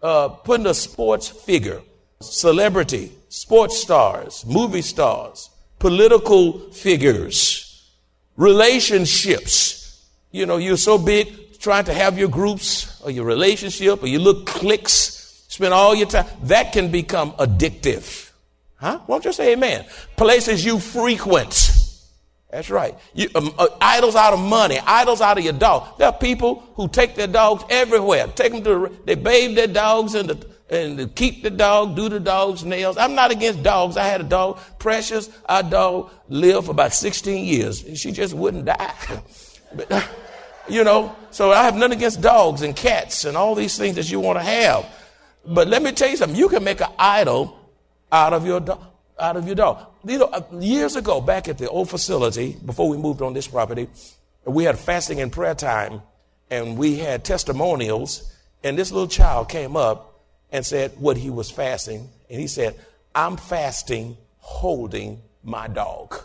uh, 0.01 0.29
putting 0.29 0.65
a 0.65 0.73
sports 0.73 1.27
figure, 1.27 1.81
celebrity, 2.21 3.11
sports 3.29 3.77
stars, 3.77 4.45
movie 4.45 4.81
stars, 4.81 5.49
political 5.77 6.71
figures, 6.71 7.87
relationships. 8.35 10.07
You 10.31 10.45
know, 10.45 10.57
you're 10.57 10.77
so 10.77 10.97
big, 10.97 11.48
trying 11.59 11.85
to 11.85 11.93
have 11.93 12.17
your 12.17 12.29
groups 12.29 13.01
or 13.01 13.11
your 13.11 13.25
relationship 13.25 14.01
or 14.01 14.07
your 14.07 14.21
little 14.21 14.43
cliques, 14.43 15.45
spend 15.47 15.73
all 15.73 15.93
your 15.93 16.07
time, 16.07 16.25
that 16.43 16.71
can 16.71 16.89
become 16.91 17.33
addictive. 17.33 18.31
Huh? 18.75 18.99
Won't 19.07 19.25
you 19.25 19.33
say 19.33 19.53
amen? 19.53 19.85
Places 20.15 20.63
you 20.63 20.79
frequent. 20.79 21.75
That's 22.49 22.69
right. 22.69 22.97
You, 23.13 23.29
um, 23.35 23.53
uh, 23.59 23.67
idols 23.79 24.15
out 24.15 24.33
of 24.33 24.39
money, 24.39 24.79
idols 24.79 25.21
out 25.21 25.37
of 25.37 25.43
your 25.43 25.53
dog. 25.53 25.97
There 25.99 26.07
are 26.07 26.17
people 26.17 26.63
who 26.75 26.87
take 26.87 27.15
their 27.15 27.27
dogs 27.27 27.63
everywhere. 27.69 28.27
Take 28.27 28.53
them 28.53 28.63
to, 28.63 28.97
they 29.05 29.15
bathe 29.15 29.55
their 29.55 29.67
dogs 29.67 30.15
and, 30.15 30.29
the, 30.29 30.47
and 30.69 31.13
keep 31.15 31.43
the 31.43 31.51
dog, 31.51 31.95
do 31.95 32.09
the 32.09 32.19
dog's 32.19 32.63
nails. 32.63 32.97
I'm 32.97 33.13
not 33.13 33.29
against 33.31 33.61
dogs. 33.61 33.97
I 33.97 34.05
had 34.05 34.21
a 34.21 34.23
dog, 34.23 34.59
Precious. 34.79 35.29
Our 35.47 35.61
dog 35.61 36.09
lived 36.27 36.65
for 36.65 36.71
about 36.71 36.93
16 36.93 37.45
years. 37.45 37.83
And 37.83 37.95
she 37.95 38.11
just 38.11 38.33
wouldn't 38.33 38.65
die. 38.65 38.93
but, 39.75 40.09
you 40.69 40.83
know, 40.83 41.15
so 41.31 41.51
I 41.51 41.63
have 41.63 41.75
nothing 41.75 41.97
against 41.97 42.21
dogs 42.21 42.61
and 42.61 42.75
cats 42.75 43.25
and 43.25 43.35
all 43.35 43.55
these 43.55 43.77
things 43.77 43.95
that 43.95 44.11
you 44.11 44.19
want 44.19 44.39
to 44.39 44.43
have. 44.43 44.85
But 45.45 45.67
let 45.67 45.81
me 45.81 45.91
tell 45.91 46.09
you 46.09 46.17
something. 46.17 46.37
You 46.37 46.49
can 46.49 46.63
make 46.63 46.81
an 46.81 46.91
idol 46.97 47.57
out 48.11 48.33
of 48.33 48.45
your 48.45 48.59
dog. 48.59 48.83
Out 49.19 49.35
of 49.35 49.45
your 49.45 49.55
dog. 49.55 49.85
You 50.05 50.17
know, 50.19 50.25
uh, 50.25 50.43
years 50.59 50.95
ago, 50.95 51.19
back 51.19 51.49
at 51.49 51.57
the 51.57 51.69
old 51.69 51.89
facility, 51.89 52.55
before 52.65 52.87
we 52.87 52.95
moved 52.95 53.21
on 53.21 53.33
this 53.33 53.47
property, 53.47 53.89
we 54.45 54.63
had 54.63 54.79
fasting 54.79 55.19
and 55.19 55.29
prayer 55.29 55.55
time, 55.55 56.01
and 56.49 56.77
we 56.77 56.99
had 56.99 57.25
testimonials. 57.25 58.33
And 58.63 58.77
this 58.77 58.91
little 58.91 59.09
child 59.09 59.49
came 59.49 59.75
up 59.75 60.21
and 60.53 60.65
said 60.65 60.93
what 60.97 61.17
he 61.17 61.29
was 61.29 61.51
fasting, 61.51 62.09
and 62.29 62.39
he 62.39 62.47
said, 62.47 62.79
"I'm 63.13 63.35
fasting, 63.35 64.15
holding 64.37 65.21
my 65.43 65.67
dog," 65.67 66.15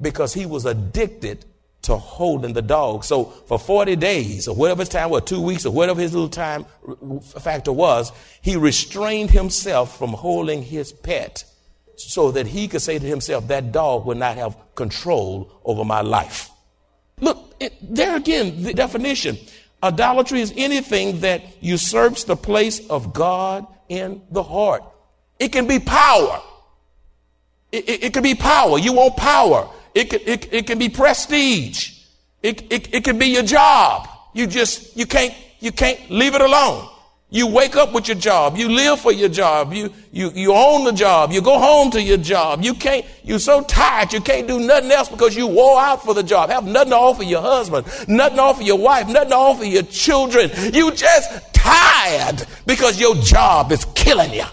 because 0.00 0.32
he 0.32 0.46
was 0.46 0.64
addicted 0.64 1.44
to 1.86 1.96
holding 1.96 2.52
the 2.52 2.62
dog. 2.62 3.04
So 3.04 3.24
for 3.24 3.58
40 3.58 3.96
days 3.96 4.48
or 4.48 4.54
whatever 4.54 4.82
his 4.82 4.88
time 4.88 5.10
was, 5.10 5.22
two 5.24 5.40
weeks 5.40 5.64
or 5.66 5.72
whatever 5.72 6.00
his 6.00 6.12
little 6.12 6.28
time 6.28 6.66
factor 7.40 7.72
was, 7.72 8.12
he 8.42 8.56
restrained 8.56 9.30
himself 9.30 9.98
from 9.98 10.10
holding 10.10 10.62
his 10.62 10.92
pet 10.92 11.44
so 11.96 12.30
that 12.32 12.46
he 12.46 12.68
could 12.68 12.82
say 12.82 12.98
to 12.98 13.06
himself, 13.06 13.48
that 13.48 13.72
dog 13.72 14.04
will 14.04 14.16
not 14.16 14.36
have 14.36 14.56
control 14.74 15.60
over 15.64 15.84
my 15.84 16.02
life. 16.02 16.50
Look, 17.20 17.54
it, 17.58 17.74
there 17.80 18.16
again, 18.16 18.62
the 18.62 18.74
definition. 18.74 19.38
Idolatry 19.82 20.40
is 20.40 20.52
anything 20.56 21.20
that 21.20 21.42
usurps 21.60 22.24
the 22.24 22.36
place 22.36 22.86
of 22.88 23.14
God 23.14 23.66
in 23.88 24.22
the 24.30 24.42
heart. 24.42 24.82
It 25.38 25.52
can 25.52 25.66
be 25.66 25.78
power. 25.78 26.42
It, 27.72 27.88
it, 27.88 28.04
it 28.04 28.12
can 28.12 28.22
be 28.22 28.34
power. 28.34 28.78
You 28.78 28.92
want 28.94 29.16
power. 29.16 29.70
It 29.96 30.10
can, 30.10 30.20
it, 30.26 30.52
it 30.52 30.66
can 30.66 30.78
be 30.78 30.90
prestige. 30.90 32.02
It, 32.42 32.70
it, 32.70 32.94
it 32.94 33.02
can 33.02 33.18
be 33.18 33.28
your 33.28 33.42
job. 33.42 34.06
You 34.34 34.46
just, 34.46 34.94
you 34.94 35.06
can't, 35.06 35.32
you 35.58 35.72
can't 35.72 35.98
leave 36.10 36.34
it 36.34 36.42
alone. 36.42 36.86
You 37.30 37.46
wake 37.46 37.76
up 37.76 37.94
with 37.94 38.06
your 38.06 38.18
job. 38.18 38.58
You 38.58 38.68
live 38.68 39.00
for 39.00 39.10
your 39.10 39.30
job. 39.30 39.72
You, 39.72 39.90
you, 40.12 40.30
you 40.34 40.52
own 40.52 40.84
the 40.84 40.92
job. 40.92 41.32
You 41.32 41.40
go 41.40 41.58
home 41.58 41.90
to 41.92 42.02
your 42.02 42.18
job. 42.18 42.62
You 42.62 42.74
can't, 42.74 43.06
you're 43.24 43.38
so 43.38 43.62
tired. 43.62 44.12
You 44.12 44.20
can't 44.20 44.46
do 44.46 44.60
nothing 44.60 44.92
else 44.92 45.08
because 45.08 45.34
you 45.34 45.46
wore 45.46 45.80
out 45.80 46.04
for 46.04 46.12
the 46.12 46.22
job. 46.22 46.50
Have 46.50 46.66
nothing 46.66 46.90
to 46.90 46.96
offer 46.96 47.22
your 47.22 47.40
husband, 47.40 47.86
nothing 48.06 48.36
to 48.36 48.42
offer 48.42 48.62
your 48.62 48.78
wife, 48.78 49.08
nothing 49.08 49.30
to 49.30 49.36
offer 49.36 49.64
your 49.64 49.84
children. 49.84 50.50
You 50.74 50.92
just 50.92 51.54
tired 51.54 52.46
because 52.66 53.00
your 53.00 53.14
job 53.16 53.72
is 53.72 53.86
killing 53.94 54.34
you. 54.34 54.44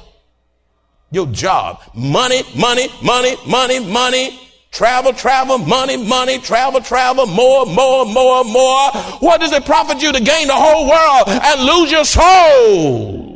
Your 1.11 1.27
job. 1.27 1.81
Money, 1.93 2.43
money, 2.55 2.87
money, 3.03 3.35
money, 3.45 3.79
money. 3.81 4.39
Travel, 4.73 5.13
travel, 5.13 5.59
money, 5.59 5.97
money, 5.97 6.39
travel, 6.39 6.81
travel, 6.81 7.27
more, 7.27 7.63
more, 7.67 8.07
more, 8.07 8.43
more. 8.43 8.89
What 9.19 9.39
does 9.39 9.51
it 9.51 9.65
profit 9.65 10.01
you 10.01 10.11
to 10.11 10.19
gain 10.19 10.47
the 10.47 10.55
whole 10.55 10.89
world 10.89 11.29
and 11.29 11.61
lose 11.61 11.91
your 11.91 12.03
soul? 12.03 13.32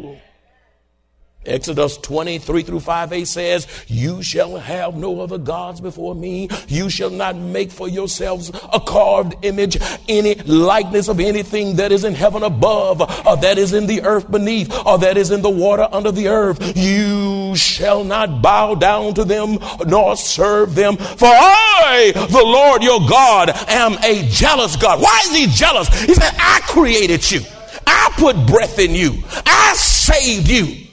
Exodus 1.48 1.98
23 1.98 2.64
through 2.64 2.80
5 2.80 3.14
a 3.14 3.26
says, 3.26 3.68
You 3.88 4.22
shall 4.22 4.58
have 4.58 4.96
no 4.96 5.22
other 5.22 5.38
gods 5.38 5.82
before 5.82 6.16
me. 6.16 6.50
You 6.68 6.90
shall 6.90 7.10
not 7.10 7.36
make 7.36 7.72
for 7.72 7.88
yourselves 7.88 8.52
a 8.74 8.80
carved 8.80 9.36
image, 9.44 9.78
any 10.08 10.36
likeness 10.36 11.08
of 11.08 11.20
anything 11.20 11.78
that 11.78 11.92
is 11.92 12.04
in 12.04 12.14
heaven 12.14 12.44
above, 12.44 13.02
or 13.26 13.38
that 13.38 13.58
is 13.58 13.74
in 13.74 13.88
the 13.88 14.04
earth 14.04 14.30
beneath, 14.30 14.72
or 14.86 14.98
that 15.00 15.18
is 15.18 15.32
in 15.32 15.42
the 15.42 15.50
water 15.50 15.88
under 15.92 16.12
the 16.12 16.28
earth. 16.28 16.78
You 16.78 17.56
shall 17.56 18.04
not 18.04 18.42
bow 18.42 18.76
down 18.76 19.14
to 19.16 19.24
them 19.24 19.60
nor 19.86 20.16
serve 20.16 20.76
them. 20.76 20.98
For 20.98 21.28
I, 21.28 22.12
the 22.14 22.44
Lord 22.44 22.84
your 22.84 23.00
God, 23.08 23.50
am 23.68 23.94
a 24.04 24.28
jealous 24.30 24.76
God. 24.76 25.02
Why 25.02 25.22
is 25.26 25.36
he 25.36 25.48
jealous? 25.48 25.88
He 26.02 26.14
said, 26.14 26.34
I 26.38 26.62
created 26.64 27.30
you. 27.30 27.42
I 27.86 28.12
put 28.18 28.36
breath 28.46 28.80
in 28.80 28.92
you. 28.92 29.24
I 29.46 29.74
saved 29.76 30.50
you. 30.50 30.87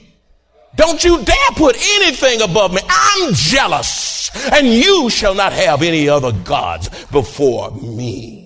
Don't 0.77 1.03
you 1.05 1.23
dare 1.23 1.37
put 1.55 1.77
anything 1.77 2.43
above 2.43 2.73
me. 2.73 2.81
I'm 2.89 3.33
jealous, 3.35 4.31
and 4.53 4.67
you 4.67 5.09
shall 5.11 5.35
not 5.35 5.53
have 5.53 5.83
any 5.83 6.09
other 6.09 6.33
gods 6.33 6.89
before 7.07 7.71
me. 7.73 8.45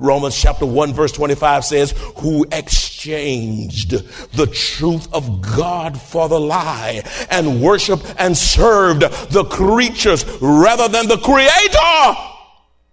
Romans 0.00 0.34
chapter 0.40 0.64
1 0.64 0.94
verse 0.94 1.12
25 1.12 1.64
says, 1.64 1.90
who 2.16 2.46
exchanged 2.50 3.90
the 4.34 4.46
truth 4.46 5.12
of 5.12 5.42
God 5.42 6.00
for 6.00 6.26
the 6.26 6.40
lie 6.40 7.02
and 7.30 7.60
worshiped 7.60 8.14
and 8.18 8.36
served 8.36 9.02
the 9.02 9.44
creatures 9.44 10.24
rather 10.40 10.88
than 10.88 11.06
the 11.06 11.18
creator. 11.18 12.18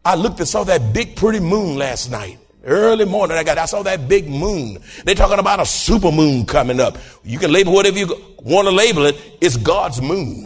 I 0.04 0.16
looked 0.16 0.40
and 0.40 0.48
saw 0.48 0.66
that 0.66 0.94
big 0.94 1.16
pretty 1.16 1.40
moon 1.40 1.78
last 1.78 2.12
night. 2.12 2.40
Early 2.68 3.06
morning, 3.06 3.38
I 3.38 3.46
got, 3.46 3.58
I 3.58 3.66
saw 3.66 3.82
that 3.84 4.10
big 4.10 4.28
moon. 4.28 4.80
They're 5.06 5.16
talking 5.16 5.40
about 5.40 5.62
a 5.62 5.66
super 5.66 6.12
moon 6.12 6.46
coming 6.46 6.82
up. 6.82 6.98
You 7.24 7.40
can 7.40 7.50
label 7.50 7.72
whatever 7.72 7.98
you 7.98 8.08
want 8.44 8.68
to 8.68 8.74
label 8.74 9.06
it. 9.06 9.16
It's 9.40 9.56
God's 9.56 10.02
moon. 10.02 10.46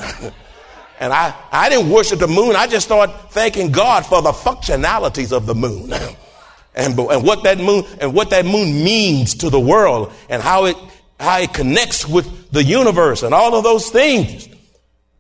and 1.00 1.12
I, 1.12 1.34
I 1.52 1.68
didn't 1.68 1.90
worship 1.90 2.20
the 2.20 2.28
moon. 2.28 2.56
I 2.56 2.68
just 2.68 2.86
started 2.86 3.14
thanking 3.32 3.72
God 3.72 4.06
for 4.06 4.22
the 4.22 4.32
functionalities 4.32 5.36
of 5.36 5.48
the 5.48 5.56
moon. 5.56 5.92
and, 6.76 7.00
and 7.00 7.24
what 7.24 7.42
that 7.42 7.58
moon, 7.58 7.86
and 8.00 8.14
what 8.14 8.30
that 8.30 8.46
moon 8.46 8.84
means 8.84 9.34
to 9.36 9.50
the 9.50 9.60
world 9.60 10.14
and 10.30 10.44
how 10.44 10.66
it, 10.66 10.78
how 11.20 11.40
it 11.40 11.52
connects 11.56 12.08
with 12.08 12.52
the 12.52 12.64
universe 12.64 13.24
and 13.24 13.34
all 13.34 13.56
of 13.56 13.64
those 13.64 13.90
things. 13.90 14.48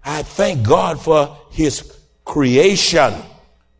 I 0.03 0.21
thank 0.21 0.67
God 0.67 1.01
for 1.01 1.35
his 1.49 1.97
creation, 2.25 3.15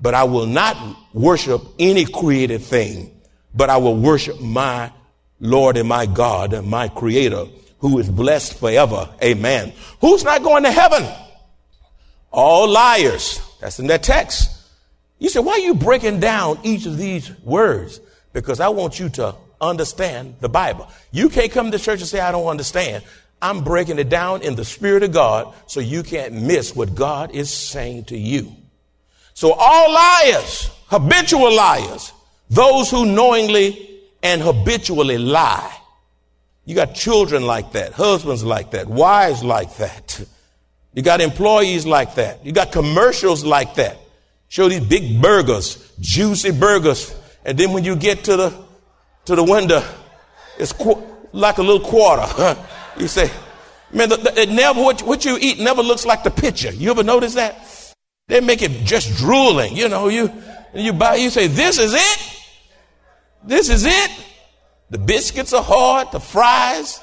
but 0.01 0.13
I 0.13 0.23
will 0.23 0.47
not 0.47 0.77
worship 1.13 1.61
any 1.77 2.05
created 2.05 2.61
thing, 2.61 3.21
but 3.53 3.69
I 3.69 3.77
will 3.77 3.95
worship 3.95 4.41
my 4.41 4.91
Lord 5.39 5.77
and 5.77 5.87
my 5.87 6.05
God 6.05 6.53
and 6.53 6.67
my 6.67 6.87
creator 6.87 7.45
who 7.79 7.99
is 7.99 8.09
blessed 8.09 8.59
forever. 8.59 9.09
Amen. 9.23 9.73
Who's 9.99 10.23
not 10.23 10.43
going 10.43 10.63
to 10.63 10.71
heaven? 10.71 11.07
All 12.31 12.67
liars. 12.67 13.41
That's 13.59 13.79
in 13.79 13.87
that 13.87 14.03
text. 14.03 14.57
You 15.19 15.29
say, 15.29 15.39
why 15.39 15.53
are 15.53 15.59
you 15.59 15.75
breaking 15.75 16.19
down 16.19 16.59
each 16.63 16.85
of 16.85 16.97
these 16.97 17.31
words? 17.41 17.99
Because 18.33 18.59
I 18.59 18.69
want 18.69 18.99
you 18.99 19.09
to 19.09 19.35
understand 19.59 20.35
the 20.39 20.49
Bible. 20.49 20.89
You 21.11 21.29
can't 21.29 21.51
come 21.51 21.71
to 21.71 21.77
church 21.77 21.99
and 21.99 22.07
say, 22.07 22.19
I 22.19 22.31
don't 22.31 22.47
understand. 22.47 23.03
I'm 23.41 23.63
breaking 23.63 23.99
it 23.99 24.09
down 24.09 24.43
in 24.43 24.55
the 24.55 24.65
Spirit 24.65 25.03
of 25.03 25.11
God 25.11 25.53
so 25.67 25.79
you 25.79 26.03
can't 26.03 26.33
miss 26.33 26.75
what 26.75 26.95
God 26.95 27.31
is 27.31 27.51
saying 27.51 28.05
to 28.05 28.17
you. 28.17 28.55
So 29.33 29.53
all 29.53 29.93
liars 29.93 30.71
habitual 30.91 31.55
liars, 31.55 32.11
those 32.49 32.91
who 32.91 33.05
knowingly 33.05 34.01
and 34.21 34.41
habitually 34.41 35.17
lie. 35.17 35.75
You 36.65 36.75
got 36.75 36.93
children 36.93 37.47
like 37.47 37.71
that, 37.71 37.93
husbands 37.93 38.43
like 38.43 38.71
that, 38.71 38.87
wives 38.87 39.43
like 39.43 39.75
that. 39.77 40.23
You 40.93 41.01
got 41.01 41.21
employees 41.21 41.85
like 41.85 42.15
that. 42.15 42.45
You 42.45 42.51
got 42.51 42.73
commercials 42.73 43.45
like 43.45 43.75
that. 43.75 43.97
Show 44.49 44.67
these 44.67 44.81
big 44.81 45.21
burgers, 45.21 45.89
juicy 46.01 46.51
burgers, 46.51 47.15
and 47.45 47.57
then 47.57 47.71
when 47.71 47.85
you 47.85 47.95
get 47.95 48.25
to 48.25 48.35
the 48.35 48.53
to 49.23 49.37
the 49.37 49.43
window, 49.43 49.81
it's 50.59 50.73
qu- 50.73 51.01
like 51.31 51.59
a 51.59 51.61
little 51.61 51.79
quarter. 51.79 52.27
you 52.97 53.07
say, 53.07 53.31
man, 53.93 54.09
the, 54.09 54.17
the, 54.17 54.41
it 54.41 54.49
never 54.49 54.81
what, 54.81 55.01
what 55.03 55.23
you 55.23 55.37
eat 55.39 55.59
never 55.59 55.81
looks 55.81 56.05
like 56.05 56.23
the 56.23 56.29
picture. 56.29 56.73
You 56.73 56.91
ever 56.91 57.03
notice 57.03 57.35
that? 57.35 57.65
They 58.31 58.39
make 58.39 58.61
it 58.61 58.85
just 58.85 59.17
drooling. 59.17 59.75
You 59.75 59.89
know, 59.89 60.07
you 60.07 60.31
you 60.73 60.93
buy, 60.93 61.15
you 61.15 61.29
say, 61.29 61.47
this 61.47 61.77
is 61.77 61.93
it? 61.93 62.43
This 63.43 63.67
is 63.67 63.83
it? 63.83 64.11
The 64.89 64.97
biscuits 64.97 65.51
are 65.51 65.61
hard, 65.61 66.13
the 66.13 66.21
fries, 66.21 67.01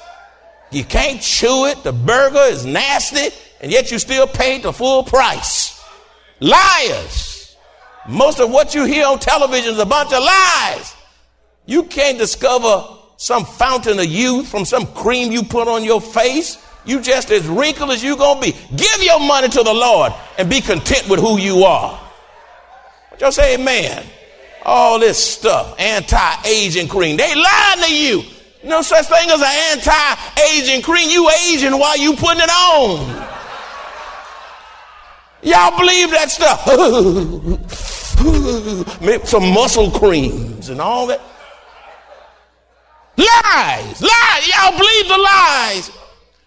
you 0.71 0.83
can't 0.83 1.21
chew 1.21 1.67
it, 1.67 1.83
the 1.83 1.93
burger 1.93 2.41
is 2.49 2.65
nasty, 2.65 3.29
and 3.61 3.71
yet 3.71 3.91
you 3.91 3.99
still 3.99 4.25
paid 4.25 4.63
the 4.63 4.73
full 4.73 5.03
price. 5.03 5.79
Liars. 6.39 7.55
Most 8.07 8.39
of 8.39 8.49
what 8.49 8.73
you 8.73 8.85
hear 8.85 9.05
on 9.05 9.19
television 9.19 9.73
is 9.73 9.79
a 9.79 9.85
bunch 9.85 10.11
of 10.11 10.23
lies. 10.23 10.95
You 11.67 11.83
can't 11.83 12.17
discover 12.17 12.87
some 13.17 13.45
fountain 13.45 13.99
of 13.99 14.05
youth 14.05 14.47
from 14.47 14.65
some 14.65 14.87
cream 14.93 15.31
you 15.31 15.43
put 15.43 15.67
on 15.67 15.83
your 15.83 16.01
face. 16.01 16.57
You 16.85 17.01
just 17.01 17.29
as 17.31 17.47
wrinkled 17.47 17.91
as 17.91 18.03
you 18.03 18.15
gonna 18.15 18.41
be. 18.41 18.51
Give 18.75 19.03
your 19.03 19.19
money 19.19 19.49
to 19.49 19.63
the 19.63 19.73
Lord 19.73 20.13
and 20.37 20.49
be 20.49 20.61
content 20.61 21.07
with 21.09 21.19
who 21.19 21.37
you 21.37 21.63
are. 21.63 21.99
Just 23.17 23.35
say 23.35 23.55
amen. 23.55 24.05
All 24.63 24.99
this 24.99 25.17
stuff, 25.17 25.79
anti-aging 25.79 26.87
cream. 26.87 27.17
They 27.17 27.35
lying 27.35 27.81
to 27.83 27.95
you. 27.95 28.23
No 28.63 28.81
such 28.81 29.05
thing 29.07 29.29
as 29.29 29.41
an 29.41 29.77
anti-aging 29.77 30.81
cream. 30.81 31.09
You 31.09 31.29
aging 31.47 31.77
while 31.77 31.97
you 31.97 32.15
putting 32.15 32.41
it 32.43 32.49
on. 32.49 33.27
Y'all 35.41 35.77
believe 35.77 36.11
that 36.11 36.29
stuff? 36.29 36.65
Some 39.27 39.53
muscle 39.53 39.91
creams 39.91 40.69
and 40.69 40.81
all 40.81 41.07
that. 41.07 41.21
Lies, 43.15 44.01
lies. 44.01 44.47
Y'all 44.47 44.77
believe 44.77 45.07
the 45.07 45.17
lies. 45.17 45.91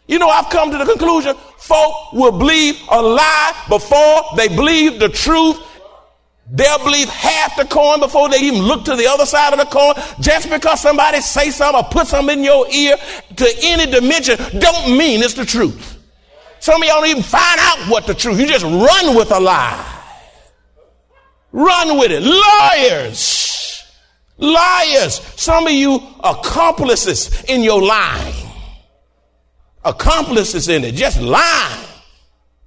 You 0.06 0.18
know, 0.18 0.28
I've 0.28 0.50
come 0.50 0.70
to 0.70 0.78
the 0.78 0.84
conclusion 0.84 1.34
folk 1.58 2.12
will 2.12 2.32
believe 2.32 2.80
a 2.90 3.00
lie 3.00 3.64
before 3.68 4.36
they 4.36 4.48
believe 4.48 4.98
the 4.98 5.08
truth 5.08 5.58
They'll 6.50 6.78
believe 6.78 7.08
half 7.08 7.56
the 7.56 7.64
coin 7.64 8.00
before 8.00 8.28
they 8.28 8.38
even 8.40 8.60
look 8.62 8.84
to 8.84 8.94
the 8.94 9.06
other 9.06 9.24
side 9.24 9.54
of 9.54 9.58
the 9.58 9.64
coin. 9.64 9.94
Just 10.20 10.50
because 10.50 10.82
somebody 10.82 11.20
say 11.20 11.50
something 11.50 11.82
or 11.82 11.88
put 11.88 12.06
something 12.06 12.38
in 12.38 12.44
your 12.44 12.68
ear 12.68 12.96
to 13.36 13.54
any 13.62 13.90
dimension 13.90 14.38
don't 14.58 14.96
mean 14.96 15.22
it's 15.22 15.32
the 15.32 15.46
truth. 15.46 15.98
Some 16.60 16.82
of 16.82 16.88
y'all 16.88 17.00
don't 17.00 17.08
even 17.08 17.22
find 17.22 17.58
out 17.58 17.88
what 17.88 18.06
the 18.06 18.14
truth. 18.14 18.38
You 18.38 18.46
just 18.46 18.64
run 18.64 19.16
with 19.16 19.30
a 19.32 19.40
lie. 19.40 20.00
Run 21.52 21.98
with 21.98 22.10
it. 22.10 22.22
Liars. 22.22 23.84
Liars. 24.36 25.20
Some 25.36 25.66
of 25.66 25.72
you 25.72 26.00
accomplices 26.22 27.44
in 27.44 27.62
your 27.62 27.82
lying. 27.82 28.41
Accomplices 29.84 30.68
in 30.68 30.84
it. 30.84 30.94
Just 30.94 31.20
lying. 31.20 31.86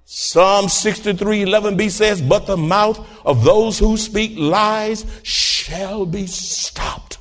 Psalm 0.06 0.70
63 0.70 1.46
11b 1.46 1.90
says, 1.90 2.22
But 2.22 2.46
the 2.46 2.58
mouth 2.58 3.06
of 3.26 3.44
those 3.44 3.80
who 3.80 3.98
speak 3.98 4.38
lies 4.38 5.06
shall 5.24 6.06
be 6.06 6.28
stopped. 6.28 7.18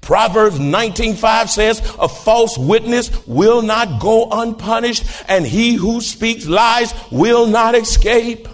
Proverbs 0.00 0.58
19:5 0.58 1.50
says, 1.50 1.82
"A 1.98 2.08
false 2.08 2.56
witness 2.56 3.10
will 3.26 3.62
not 3.62 4.00
go 4.00 4.28
unpunished, 4.30 5.04
and 5.28 5.46
he 5.46 5.74
who 5.74 6.00
speaks 6.00 6.46
lies 6.46 6.94
will 7.10 7.46
not 7.46 7.74
escape." 7.74 8.48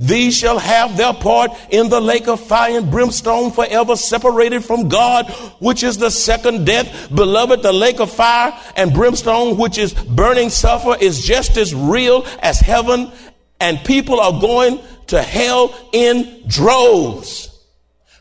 These 0.00 0.34
shall 0.34 0.58
have 0.58 0.96
their 0.96 1.12
part 1.12 1.50
in 1.68 1.90
the 1.90 2.00
lake 2.00 2.26
of 2.26 2.40
fire 2.40 2.78
and 2.78 2.90
brimstone 2.90 3.50
forever 3.50 3.96
separated 3.96 4.64
from 4.64 4.88
God, 4.88 5.30
which 5.58 5.82
is 5.82 5.98
the 5.98 6.10
second 6.10 6.64
death. 6.64 7.14
Beloved, 7.14 7.62
the 7.62 7.72
lake 7.72 8.00
of 8.00 8.10
fire 8.10 8.58
and 8.76 8.94
brimstone, 8.94 9.58
which 9.58 9.76
is 9.76 9.92
burning 9.92 10.48
sulfur, 10.48 10.96
is 10.98 11.22
just 11.22 11.58
as 11.58 11.74
real 11.74 12.24
as 12.40 12.60
heaven, 12.60 13.12
and 13.60 13.78
people 13.84 14.20
are 14.20 14.40
going 14.40 14.80
to 15.08 15.20
hell 15.20 15.74
in 15.92 16.44
droves. 16.46 17.50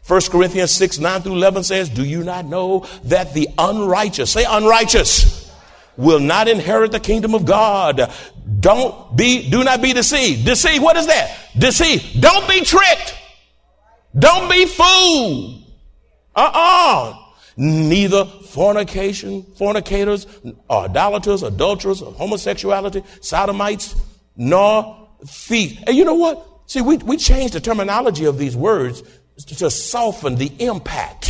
1 0.05 0.21
Corinthians 0.31 0.71
6, 0.71 0.99
9 0.99 1.21
through 1.21 1.35
11 1.35 1.63
says, 1.63 1.87
Do 1.87 2.03
you 2.03 2.25
not 2.25 2.43
know 2.45 2.85
that 3.05 3.33
the 3.33 3.47
unrighteous, 3.57 4.31
say 4.31 4.43
unrighteous, 4.43 5.38
will 5.99 6.19
not 6.19 6.47
inherit 6.47 6.91
the 6.91 6.99
kingdom 6.99 7.35
of 7.35 7.45
God? 7.45 8.11
Don't 8.59 9.15
be, 9.15 9.49
do 9.49 9.63
not 9.63 9.81
be 9.81 9.93
deceived. 9.93 10.45
Deceive, 10.45 10.81
what 10.81 10.95
is 10.95 11.07
that? 11.07 11.37
Deceive. 11.57 12.21
Don't 12.21 12.47
be 12.47 12.61
tricked. 12.61 13.15
Don't 14.17 14.49
be 14.49 14.65
fooled. 14.65 15.63
Uh-uh. 16.35 17.15
Neither 17.57 18.23
fornication, 18.25 19.43
fornicators, 19.57 20.25
idolaters, 20.71 21.43
adulterers, 21.43 21.99
homosexuality, 21.99 23.03
sodomites, 23.21 23.95
nor 24.37 25.09
thieves. 25.25 25.83
And 25.85 25.97
you 25.97 26.05
know 26.05 26.15
what? 26.15 26.45
See, 26.67 26.81
we, 26.81 26.97
we 26.97 27.17
changed 27.17 27.53
the 27.55 27.59
terminology 27.59 28.23
of 28.23 28.37
these 28.37 28.55
words 28.55 29.03
to 29.47 29.69
soften 29.69 30.35
the 30.35 30.51
impact 30.59 31.28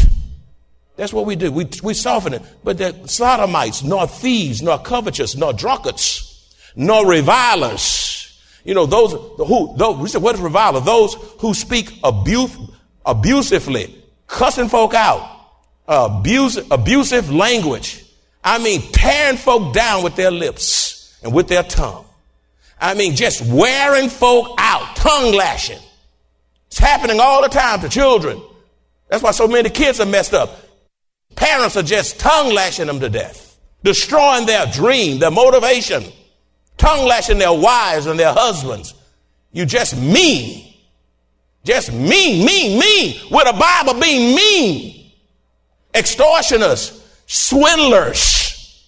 That's 0.99 1.13
what 1.13 1.25
we 1.25 1.37
do. 1.37 1.49
We, 1.49 1.65
we 1.81 1.93
soften 1.93 2.33
it. 2.33 2.41
But 2.61 2.77
the 2.77 3.07
sodomites, 3.07 3.83
nor 3.83 4.05
thieves, 4.05 4.61
nor 4.61 4.77
covetous, 4.79 5.33
nor 5.37 5.53
drunkards, 5.53 6.53
nor 6.75 7.07
revilers. 7.09 8.37
You 8.65 8.73
know, 8.73 8.85
those 8.85 9.13
who, 9.13 9.73
those, 9.77 9.97
we 9.97 10.09
said, 10.09 10.21
what 10.21 10.35
is 10.35 10.41
reviler? 10.41 10.81
Those 10.81 11.13
who 11.39 11.53
speak 11.53 11.97
abuse, 12.03 12.53
abusively, 13.05 13.95
cussing 14.27 14.67
folk 14.67 14.93
out, 14.93 15.25
abuse, 15.87 16.59
abusive 16.69 17.31
language. 17.31 18.03
I 18.43 18.61
mean, 18.61 18.81
tearing 18.91 19.37
folk 19.37 19.73
down 19.73 20.03
with 20.03 20.17
their 20.17 20.31
lips 20.31 21.17
and 21.23 21.33
with 21.33 21.47
their 21.47 21.63
tongue. 21.63 22.03
I 22.77 22.93
mean, 22.93 23.15
just 23.15 23.41
wearing 23.45 24.09
folk 24.09 24.53
out, 24.57 24.97
tongue 24.97 25.33
lashing. 25.33 25.79
It's 26.67 26.77
happening 26.77 27.21
all 27.21 27.41
the 27.41 27.47
time 27.47 27.79
to 27.81 27.87
children. 27.87 28.41
That's 29.07 29.23
why 29.23 29.31
so 29.31 29.47
many 29.47 29.69
kids 29.69 30.01
are 30.01 30.05
messed 30.05 30.33
up. 30.33 30.65
Parents 31.35 31.77
are 31.77 31.83
just 31.83 32.19
tongue 32.19 32.53
lashing 32.53 32.87
them 32.87 32.99
to 32.99 33.09
death, 33.09 33.57
destroying 33.83 34.45
their 34.45 34.65
dream, 34.67 35.19
their 35.19 35.31
motivation, 35.31 36.03
tongue 36.77 37.07
lashing 37.07 37.37
their 37.37 37.53
wives 37.53 38.05
and 38.07 38.19
their 38.19 38.33
husbands. 38.33 38.93
You 39.51 39.65
just 39.65 39.97
mean. 39.97 40.73
Just 41.63 41.91
mean, 41.91 42.45
mean, 42.45 42.79
mean. 42.79 43.19
With 43.31 43.47
a 43.47 43.53
Bible 43.53 43.99
being 43.99 44.35
mean. 44.35 45.11
Extortioners, 45.93 47.03
swindlers, 47.25 48.85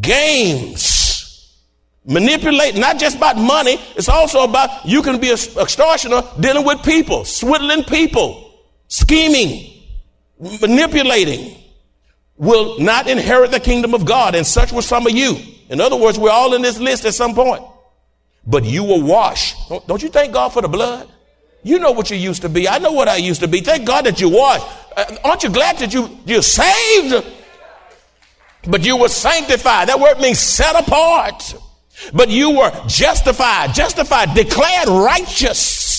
games, 0.00 1.58
manipulate, 2.04 2.76
not 2.76 2.98
just 2.98 3.16
about 3.16 3.36
money, 3.38 3.80
it's 3.96 4.08
also 4.08 4.44
about 4.44 4.84
you 4.84 5.02
can 5.02 5.18
be 5.18 5.30
an 5.30 5.38
extortioner 5.60 6.22
dealing 6.38 6.64
with 6.64 6.82
people, 6.82 7.24
swindling 7.24 7.84
people, 7.84 8.52
scheming, 8.88 9.82
manipulating 10.60 11.61
will 12.42 12.80
not 12.80 13.08
inherit 13.08 13.52
the 13.52 13.60
kingdom 13.60 13.94
of 13.94 14.04
God, 14.04 14.34
and 14.34 14.44
such 14.44 14.72
were 14.72 14.82
some 14.82 15.06
of 15.06 15.12
you. 15.12 15.38
In 15.68 15.80
other 15.80 15.94
words, 15.94 16.18
we're 16.18 16.30
all 16.30 16.54
in 16.54 16.62
this 16.62 16.78
list 16.78 17.04
at 17.04 17.14
some 17.14 17.34
point. 17.34 17.62
But 18.44 18.64
you 18.64 18.82
were 18.82 19.00
washed. 19.00 19.56
Don't 19.86 20.02
you 20.02 20.08
thank 20.08 20.32
God 20.32 20.48
for 20.48 20.60
the 20.60 20.68
blood? 20.68 21.08
You 21.62 21.78
know 21.78 21.92
what 21.92 22.10
you 22.10 22.16
used 22.16 22.42
to 22.42 22.48
be. 22.48 22.68
I 22.68 22.78
know 22.78 22.90
what 22.90 23.06
I 23.06 23.16
used 23.16 23.42
to 23.42 23.48
be. 23.48 23.60
Thank 23.60 23.86
God 23.86 24.06
that 24.06 24.20
you 24.20 24.28
washed. 24.28 24.66
Uh, 24.96 25.16
aren't 25.22 25.44
you 25.44 25.50
glad 25.50 25.78
that 25.78 25.94
you, 25.94 26.18
you're 26.26 26.42
saved? 26.42 27.24
But 28.66 28.84
you 28.84 28.96
were 28.96 29.08
sanctified. 29.08 29.88
That 29.88 30.00
word 30.00 30.18
means 30.18 30.40
set 30.40 30.74
apart. 30.74 31.54
But 32.12 32.28
you 32.28 32.58
were 32.58 32.72
justified, 32.88 33.72
justified, 33.72 34.34
declared 34.34 34.88
righteous 34.88 35.91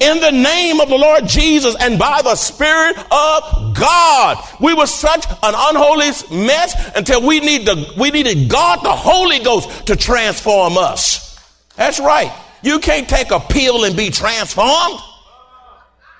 in 0.00 0.20
the 0.20 0.30
name 0.30 0.80
of 0.80 0.88
the 0.88 0.96
Lord 0.96 1.26
Jesus 1.26 1.76
and 1.80 1.98
by 1.98 2.22
the 2.22 2.34
Spirit 2.34 2.96
of 2.98 3.76
God. 3.76 4.44
We 4.60 4.74
were 4.74 4.86
such 4.86 5.26
an 5.26 5.54
unholy 5.56 6.10
mess 6.46 6.92
until 6.96 7.26
we 7.26 7.40
need 7.40 7.66
the, 7.66 7.94
we 7.98 8.10
needed 8.10 8.48
God, 8.48 8.82
the 8.82 8.92
Holy 8.92 9.38
Ghost, 9.38 9.86
to 9.86 9.96
transform 9.96 10.76
us. 10.76 11.38
That's 11.76 12.00
right. 12.00 12.32
You 12.62 12.78
can't 12.80 13.08
take 13.08 13.30
a 13.30 13.40
pill 13.40 13.84
and 13.84 13.96
be 13.96 14.10
transformed. 14.10 15.00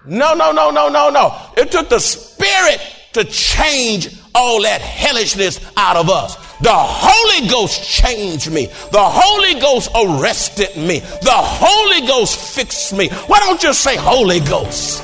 No, 0.06 0.34
no, 0.34 0.52
no, 0.52 0.70
no, 0.70 0.88
no, 0.88 1.10
no. 1.10 1.36
It 1.56 1.70
took 1.70 1.88
the 1.88 1.98
Spirit 1.98 2.80
to 3.12 3.24
change 3.24 4.16
all 4.34 4.62
that 4.62 4.80
hellishness 4.80 5.60
out 5.76 5.96
of 5.96 6.08
us. 6.08 6.36
The 6.60 6.74
Holy 6.74 7.48
Ghost 7.48 7.82
changed 7.82 8.50
me. 8.50 8.66
The 8.66 8.98
Holy 9.00 9.60
Ghost 9.60 9.90
arrested 9.94 10.76
me. 10.76 10.98
The 10.98 11.30
Holy 11.30 12.06
Ghost 12.06 12.36
fixed 12.36 12.92
me. 12.92 13.08
Why 13.08 13.38
don't 13.38 13.62
you 13.62 13.72
say 13.72 13.96
Holy 13.96 14.40
Ghost? 14.40 15.02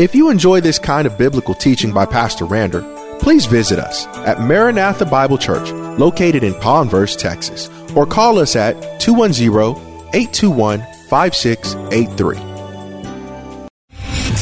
If 0.00 0.14
you 0.14 0.30
enjoy 0.30 0.60
this 0.60 0.78
kind 0.78 1.06
of 1.06 1.18
biblical 1.18 1.54
teaching 1.54 1.92
by 1.92 2.06
Pastor 2.06 2.46
Randle, 2.46 2.82
please 3.18 3.46
visit 3.46 3.78
us 3.78 4.06
at 4.18 4.40
Maranatha 4.40 5.04
Bible 5.04 5.36
Church, 5.36 5.70
located 5.98 6.42
in 6.42 6.58
Converse, 6.60 7.14
Texas, 7.14 7.68
or 7.94 8.06
call 8.06 8.38
us 8.38 8.56
at 8.56 9.00
210 9.00 9.52
821 10.14 10.80
5683 11.10 12.47